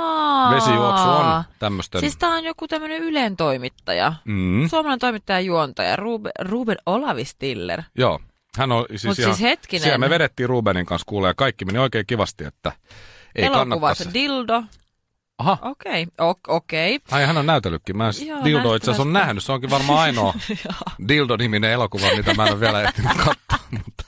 Vesijuoksu 0.55 1.09
on 1.09 1.44
tämmöisten... 1.59 2.00
Siis 2.00 2.16
tää 2.16 2.31
on 2.31 2.44
joku 2.44 2.68
tämmönen 2.68 3.03
Ylen 3.03 3.37
toimittaja. 3.37 4.12
Mm, 4.24 4.68
Suomalainen 4.68 4.98
toimittaja 4.98 5.38
ja 5.38 5.46
juontaja, 5.46 5.96
Ruben, 5.96 6.33
Ruben 6.40 6.79
Olavi 6.87 7.24
Stiller. 7.24 7.83
joo. 7.94 8.20
Hän 8.57 8.72
on 8.72 8.85
siis 8.88 9.05
Mut 9.05 9.18
ihan, 9.18 9.35
siis 9.35 9.50
hetkinen. 9.50 9.83
Siellä 9.83 9.98
me 9.98 10.11
vedettiin 10.11 10.48
Rubenin 10.48 10.87
kanssa 10.87 11.05
kuulee 11.07 11.31
ja 11.31 11.35
kaikki 11.35 11.64
meni 11.64 11.79
oikein 11.79 12.07
kivasti, 12.07 12.44
että 12.44 12.72
ei 13.35 13.44
Elokuvassa 13.44 13.68
kannattaisi. 13.68 14.14
Dildo. 14.14 14.62
Aha, 15.38 15.59
Okei, 15.62 16.07
okay. 16.18 16.35
okei. 16.48 16.96
Okay. 16.96 17.18
ai 17.18 17.26
hän 17.26 17.37
on 17.37 17.46
näytellytkin. 17.46 17.96
Mä 17.96 18.11
Joo, 18.26 18.44
Dildo 18.44 18.74
itse 18.74 18.90
asiassa 18.90 19.03
on 19.03 19.12
nähnyt. 19.12 19.44
Se 19.44 19.53
onkin 19.53 19.70
varmaan 19.70 19.98
ainoa 20.07 20.35
Dildo-niminen 21.09 21.70
elokuva, 21.70 22.07
mitä 22.16 22.35
mä 22.35 22.46
en 22.46 22.53
ole 22.53 22.61
vielä 22.61 22.83
ehtinyt 22.83 23.12
katsoa. 23.16 23.68
Mutta 23.70 24.05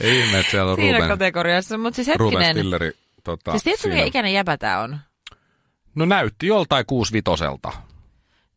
ei 0.00 0.20
ihme, 0.20 0.38
että 0.38 0.50
siellä 0.50 0.70
on 0.70 0.76
Siinä 0.76 0.98
Ruben, 0.98 1.08
kategoriassa, 1.08 1.78
mutta 1.78 1.96
siis 2.04 2.16
Ruben 2.16 2.38
hetkinen. 2.38 2.56
Stilleri. 2.56 2.92
Tota, 3.24 3.50
Siis 3.50 3.62
tiedätkö, 3.62 3.88
mikä 3.88 4.04
ikäinen 4.04 4.32
jäbä 4.32 4.56
tää 4.56 4.80
on? 4.80 4.98
No 5.98 6.04
näytti 6.04 6.46
joltain 6.46 6.86
kuusivitoselta. 6.86 7.72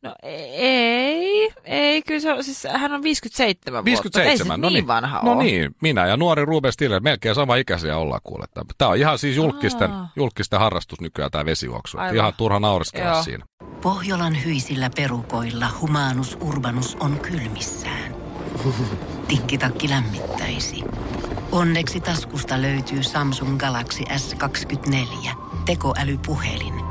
No 0.02 0.16
ei, 0.24 1.52
ei, 1.64 2.02
kyllä 2.02 2.20
se 2.20 2.34
on, 2.34 2.44
siis 2.44 2.68
hän 2.74 2.94
on 2.94 3.04
57 3.04 3.74
vuotta. 3.74 3.86
57, 3.86 4.32
Ei 4.32 4.38
se 4.38 4.44
no 4.44 4.56
niin 4.58 4.74
niin. 4.74 4.88
vanha 4.88 5.20
No 5.24 5.32
ole. 5.32 5.44
niin, 5.44 5.76
minä 5.82 6.08
ja 6.08 6.18
nuori 6.18 6.46
Ruben 6.46 6.72
Stiller, 6.74 7.02
melkein 7.02 7.36
sama 7.36 7.56
ikäisiä 7.56 7.98
ollaan 7.98 8.22
kuule. 8.24 8.46
Tämä 8.78 8.92
on 8.92 8.98
ihan 8.98 9.20
siis 9.20 9.36
julkisten, 9.36 9.92
Aa. 9.92 10.10
julkisten 10.16 10.60
harrastus 10.60 11.02
nykyään 11.02 11.32
tämä 11.32 11.46
vesijuoksu. 11.46 11.98
Aivan. 11.98 12.16
Ihan 12.16 12.34
turha 12.38 12.60
naureskella 12.60 13.10
Joo. 13.12 13.24
siinä. 13.24 13.46
Pohjolan 13.82 14.44
hyisillä 14.46 14.90
perukoilla 14.96 15.68
humanus 15.82 16.38
urbanus 16.42 16.98
on 17.00 17.20
kylmissään. 17.20 18.16
Tikkitakki 19.28 19.90
lämmittäisi. 19.90 20.84
Onneksi 21.52 22.00
taskusta 22.00 22.62
löytyy 22.62 23.04
Samsung 23.04 23.58
Galaxy 23.58 24.04
S24 24.04 25.30
tekoälypuhelin. 25.66 26.91